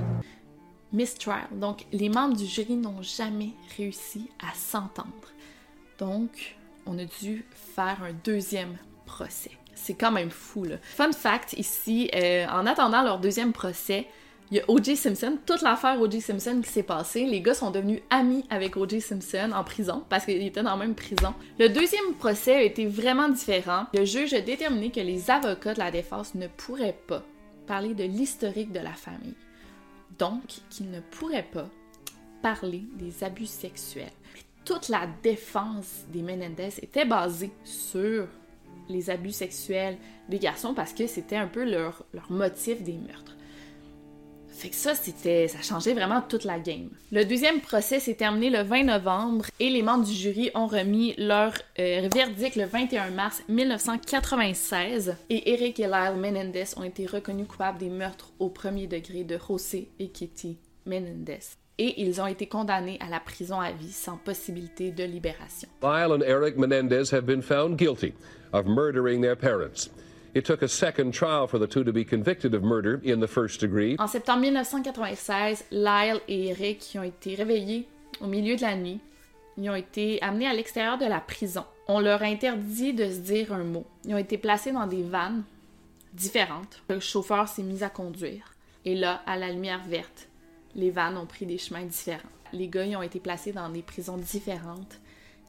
[0.95, 1.49] mistrial.
[1.53, 5.33] Donc, les membres du jury n'ont jamais réussi à s'entendre.
[5.99, 6.57] Donc,
[6.87, 9.51] on a dû faire un deuxième procès.
[9.75, 10.77] C'est quand même fou, là.
[10.83, 14.07] Fun fact ici, euh, en attendant leur deuxième procès,
[14.51, 14.97] il y a O.J.
[14.97, 16.21] Simpson, toute l'affaire O.J.
[16.21, 17.25] Simpson qui s'est passée.
[17.25, 19.01] Les gars sont devenus amis avec O.J.
[19.01, 21.35] Simpson en prison parce qu'ils étaient dans la même prison.
[21.59, 23.87] Le deuxième procès a été vraiment différent.
[23.95, 27.23] Le juge a déterminé que les avocats de la défense ne pourraient pas
[27.67, 29.35] parler de l'historique de la famille
[30.19, 31.69] donc qu'il ne pourrait pas
[32.43, 34.13] parler des abus sexuels.
[34.65, 38.27] toute la défense des Menendez était basée sur
[38.89, 39.99] les abus sexuels
[40.31, 43.37] des garçons parce que c'était un peu leur, leur motif des meurtres.
[44.73, 46.89] Ça, c'était, ça changeait vraiment toute la game.
[47.13, 51.15] Le deuxième procès s'est terminé le 20 novembre et les membres du jury ont remis
[51.19, 57.47] leur euh, verdict le 21 mars 1996 et Eric et Lyle Menendez ont été reconnus
[57.47, 61.41] coupables des meurtres au premier degré de José et Kitty Menendez.
[61.77, 65.69] Et ils ont été condamnés à la prison à vie sans possibilité de libération.
[65.83, 68.15] Lyle and Eric Menendez have been found guilty
[68.53, 69.91] of murdering their parents.
[70.35, 73.29] It took a second trial for the two to be convicted of murder in the
[73.29, 73.95] first degree.
[74.01, 77.87] En septembre 1996, Lyle et Eric ont été réveillés
[78.21, 78.99] au milieu de la nuit.
[79.57, 81.65] Ils ont été amenés à l'extérieur de la prison.
[81.87, 83.87] On leur a interdit de se dire un mot.
[84.05, 85.45] Ils ont été placés dans des vannes
[86.15, 86.83] différentes.
[86.89, 88.55] Le chauffeur s'est mis à conduire.
[88.85, 90.29] Et là, à la lumière verte,
[90.75, 92.29] les vannes ont pris des chemins différents.
[92.53, 95.01] Les gars ils ont été placés dans des prisons différentes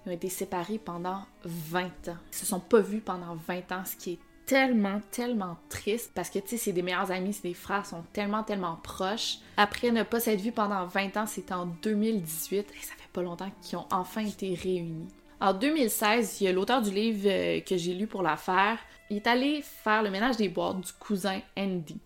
[0.05, 2.17] Ils ont été séparés pendant 20 ans.
[2.31, 6.29] Ils se sont pas vus pendant 20 ans, ce qui est tellement, tellement triste parce
[6.29, 9.37] que, tu sais, c'est des meilleurs amis, c'est des frères, sont tellement, tellement proches.
[9.57, 13.21] Après ne pas s'être vus pendant 20 ans, c'était en 2018, et ça fait pas
[13.21, 15.07] longtemps qu'ils ont enfin été réunis.
[15.41, 18.77] En 2016, il y a l'auteur du livre euh, que j'ai lu pour l'affaire,
[19.09, 21.97] il est allé faire le ménage des boîtes du cousin Andy,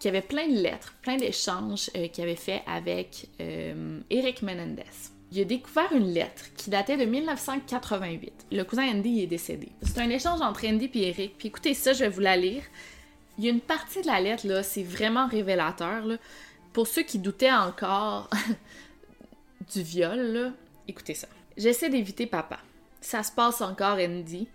[0.00, 4.82] qui avait plein de lettres, plein d'échanges euh, qu'il avait fait avec euh, Eric Menendez
[5.32, 8.46] il a découvert une lettre qui datait de 1988.
[8.52, 9.70] Le cousin Andy est décédé.
[9.82, 11.36] C'est un échange entre Andy et Eric.
[11.38, 12.62] Puis écoutez ça, je vais vous la lire.
[13.38, 16.04] Il y a une partie de la lettre, là, c'est vraiment révélateur.
[16.72, 18.30] Pour ceux qui doutaient encore
[19.74, 20.52] du viol,
[20.88, 21.28] écoutez ça.
[21.56, 22.58] J'essaie d'éviter papa.
[23.00, 24.48] Ça se passe encore, Andy,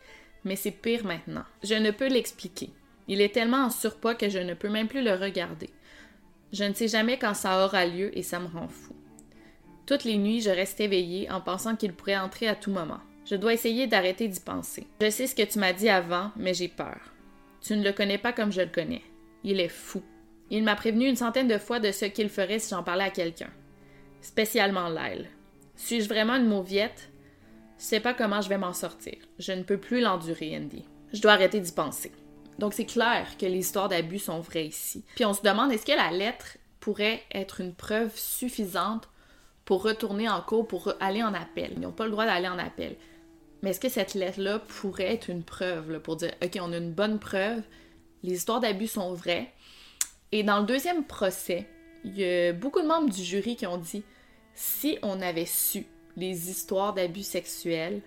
[0.45, 1.43] mais c'est pire maintenant.
[1.63, 2.69] Je ne peux l'expliquer.
[3.07, 5.69] Il est tellement en surpoids que je ne peux même plus le regarder.
[6.53, 8.95] Je ne sais jamais quand ça aura lieu et ça me rend fou.
[9.86, 12.99] Toutes les nuits, je reste éveillée en pensant qu'il pourrait entrer à tout moment.
[13.25, 14.88] Je dois essayer d'arrêter d'y penser.
[15.01, 16.99] Je sais ce que tu m'as dit avant, mais j'ai peur.
[17.61, 19.03] Tu ne le connais pas comme je le connais.
[19.43, 20.01] Il est fou.
[20.49, 23.09] Il m'a prévenu une centaine de fois de ce qu'il ferait si j'en parlais à
[23.09, 23.49] quelqu'un.
[24.21, 25.29] Spécialement Lyle.
[25.75, 27.09] Suis-je vraiment une mauviette?
[27.77, 29.15] Je sais pas comment je vais m'en sortir.
[29.39, 30.86] Je ne peux plus l'endurer, Andy.
[31.13, 32.11] Je dois arrêter d'y penser.
[32.59, 35.03] Donc c'est clair que les histoires d'abus sont vraies ici.
[35.15, 39.09] Puis on se demande est-ce que la lettre pourrait être une preuve suffisante
[39.72, 41.72] pour retourner en cours, pour aller en appel.
[41.78, 42.97] Ils n'ont pas le droit d'aller en appel.
[43.61, 46.91] Mais est-ce que cette lettre-là pourrait être une preuve pour dire, OK, on a une
[46.91, 47.61] bonne preuve,
[48.22, 49.53] les histoires d'abus sont vraies?
[50.34, 51.69] Et dans le deuxième procès,
[52.03, 54.03] il y a beaucoup de membres du jury qui ont dit,
[54.55, 55.86] si on avait su
[56.17, 58.01] les histoires d'abus sexuels,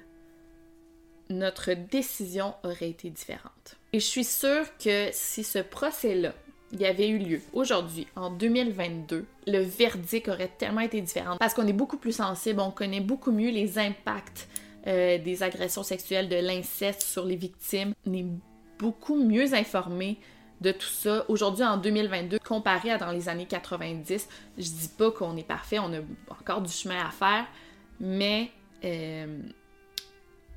[1.31, 3.79] notre décision aurait été différente.
[3.95, 6.35] Et je suis sûre que si ce procès-là
[6.81, 7.41] y avait eu lieu.
[7.53, 11.37] Aujourd'hui, en 2022, le verdict aurait tellement été différent.
[11.39, 14.49] Parce qu'on est beaucoup plus sensible, on connaît beaucoup mieux les impacts
[14.87, 18.27] euh, des agressions sexuelles, de l'inceste sur les victimes, on est
[18.79, 20.18] beaucoup mieux informé
[20.61, 21.25] de tout ça.
[21.29, 24.29] Aujourd'hui en 2022 comparé à dans les années 90.
[24.59, 26.01] Je dis pas qu'on est parfait, on a
[26.31, 27.47] encore du chemin à faire,
[28.01, 28.51] mais
[28.85, 29.39] euh,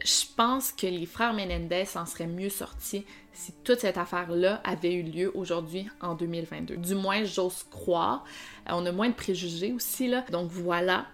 [0.03, 4.93] je pense que les frères Menendez en seraient mieux sortis si toute cette affaire-là avait
[4.93, 6.77] eu lieu aujourd'hui en 2022.
[6.77, 8.23] Du moins, j'ose croire.
[8.67, 10.25] Euh, on a moins de préjugés aussi, là.
[10.31, 11.05] Donc voilà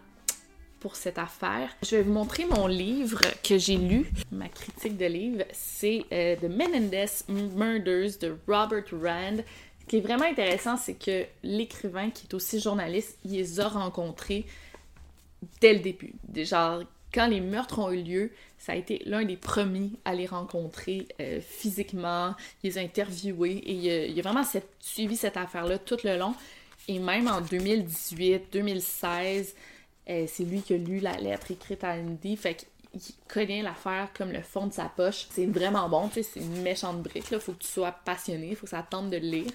[0.79, 1.69] pour cette affaire.
[1.81, 4.11] Je vais vous montrer mon livre que j'ai lu.
[4.31, 9.37] Ma critique de livre, c'est euh, The Menendez Murders de Robert Rand.
[9.81, 13.67] Ce qui est vraiment intéressant, c'est que l'écrivain, qui est aussi journaliste, il les a
[13.67, 14.45] rencontrés
[15.59, 16.15] dès le début.
[16.23, 16.79] Déjà,
[17.13, 21.07] quand les meurtres ont eu lieu, ça a été l'un des premiers à les rencontrer
[21.19, 22.33] euh, physiquement.
[22.63, 24.43] Les a interviewés et il a, vraiment
[24.79, 26.33] suivi cette affaire-là tout le long.
[26.87, 29.55] Et même en 2018, 2016,
[30.09, 32.35] euh, c'est lui qui a lu la lettre écrite à Andy.
[32.35, 35.27] Fait qu'il connaît l'affaire comme le fond de sa poche.
[35.29, 37.25] C'est vraiment bon, tu c'est une méchante brique.
[37.31, 39.51] Il faut que tu sois passionné, faut que ça tente de le lire.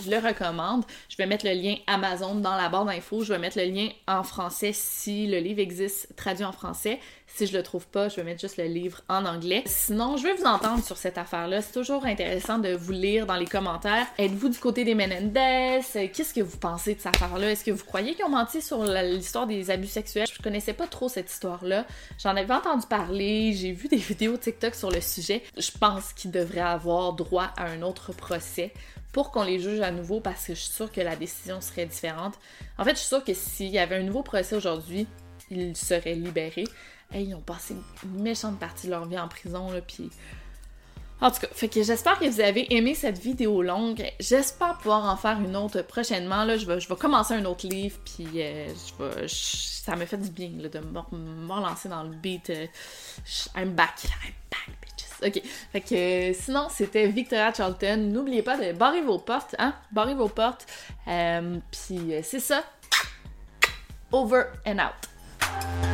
[0.00, 0.84] Je le recommande.
[1.08, 3.24] Je vais mettre le lien Amazon dans la barre d'infos.
[3.24, 6.98] Je vais mettre le lien en français si le livre existe traduit en français.
[7.26, 9.62] Si je le trouve pas, je vais mettre juste le livre en anglais.
[9.66, 11.62] Sinon, je vais vous entendre sur cette affaire-là.
[11.62, 14.06] C'est toujours intéressant de vous lire dans les commentaires.
[14.18, 15.80] Êtes-vous du côté des Menendez?
[15.92, 17.52] Qu'est-ce que vous pensez de cette affaire-là?
[17.52, 20.26] Est-ce que vous croyez qu'ils ont menti sur l'histoire des abus sexuels?
[20.30, 21.86] Je connaissais pas trop cette histoire-là.
[22.18, 23.52] J'en avais entendu parler.
[23.54, 25.42] J'ai vu des vidéos TikTok sur le sujet.
[25.56, 28.72] Je pense qu'ils devraient avoir droit à un autre procès
[29.12, 31.86] pour qu'on les juge à nouveau parce que je suis sûre que la décision serait
[31.86, 32.34] différente.
[32.78, 35.06] En fait, je suis sûre que s'il y avait un nouveau procès aujourd'hui,
[35.50, 36.64] ils seraient libérés
[37.20, 40.10] ils ont passé une méchante partie de leur vie en prison, là, puis...
[41.20, 44.04] En tout cas, fait que j'espère que vous avez aimé cette vidéo longue.
[44.18, 46.42] J'espère pouvoir en faire une autre prochainement.
[46.42, 50.04] Là, je vais, je vais commencer un autre livre, puis euh, je vais, ça me
[50.04, 52.50] fait du bien là, de me relancer dans le beat.
[52.50, 52.66] Euh,
[53.54, 54.81] I'm back, I'm back,
[55.24, 55.40] Ok,
[55.72, 57.96] fait que sinon, c'était Victoria Charlton.
[57.96, 59.74] N'oubliez pas de barrer vos portes, hein?
[59.90, 60.66] Barrer vos portes.
[61.08, 62.64] Euh, puis c'est ça.
[64.10, 65.91] Over and out.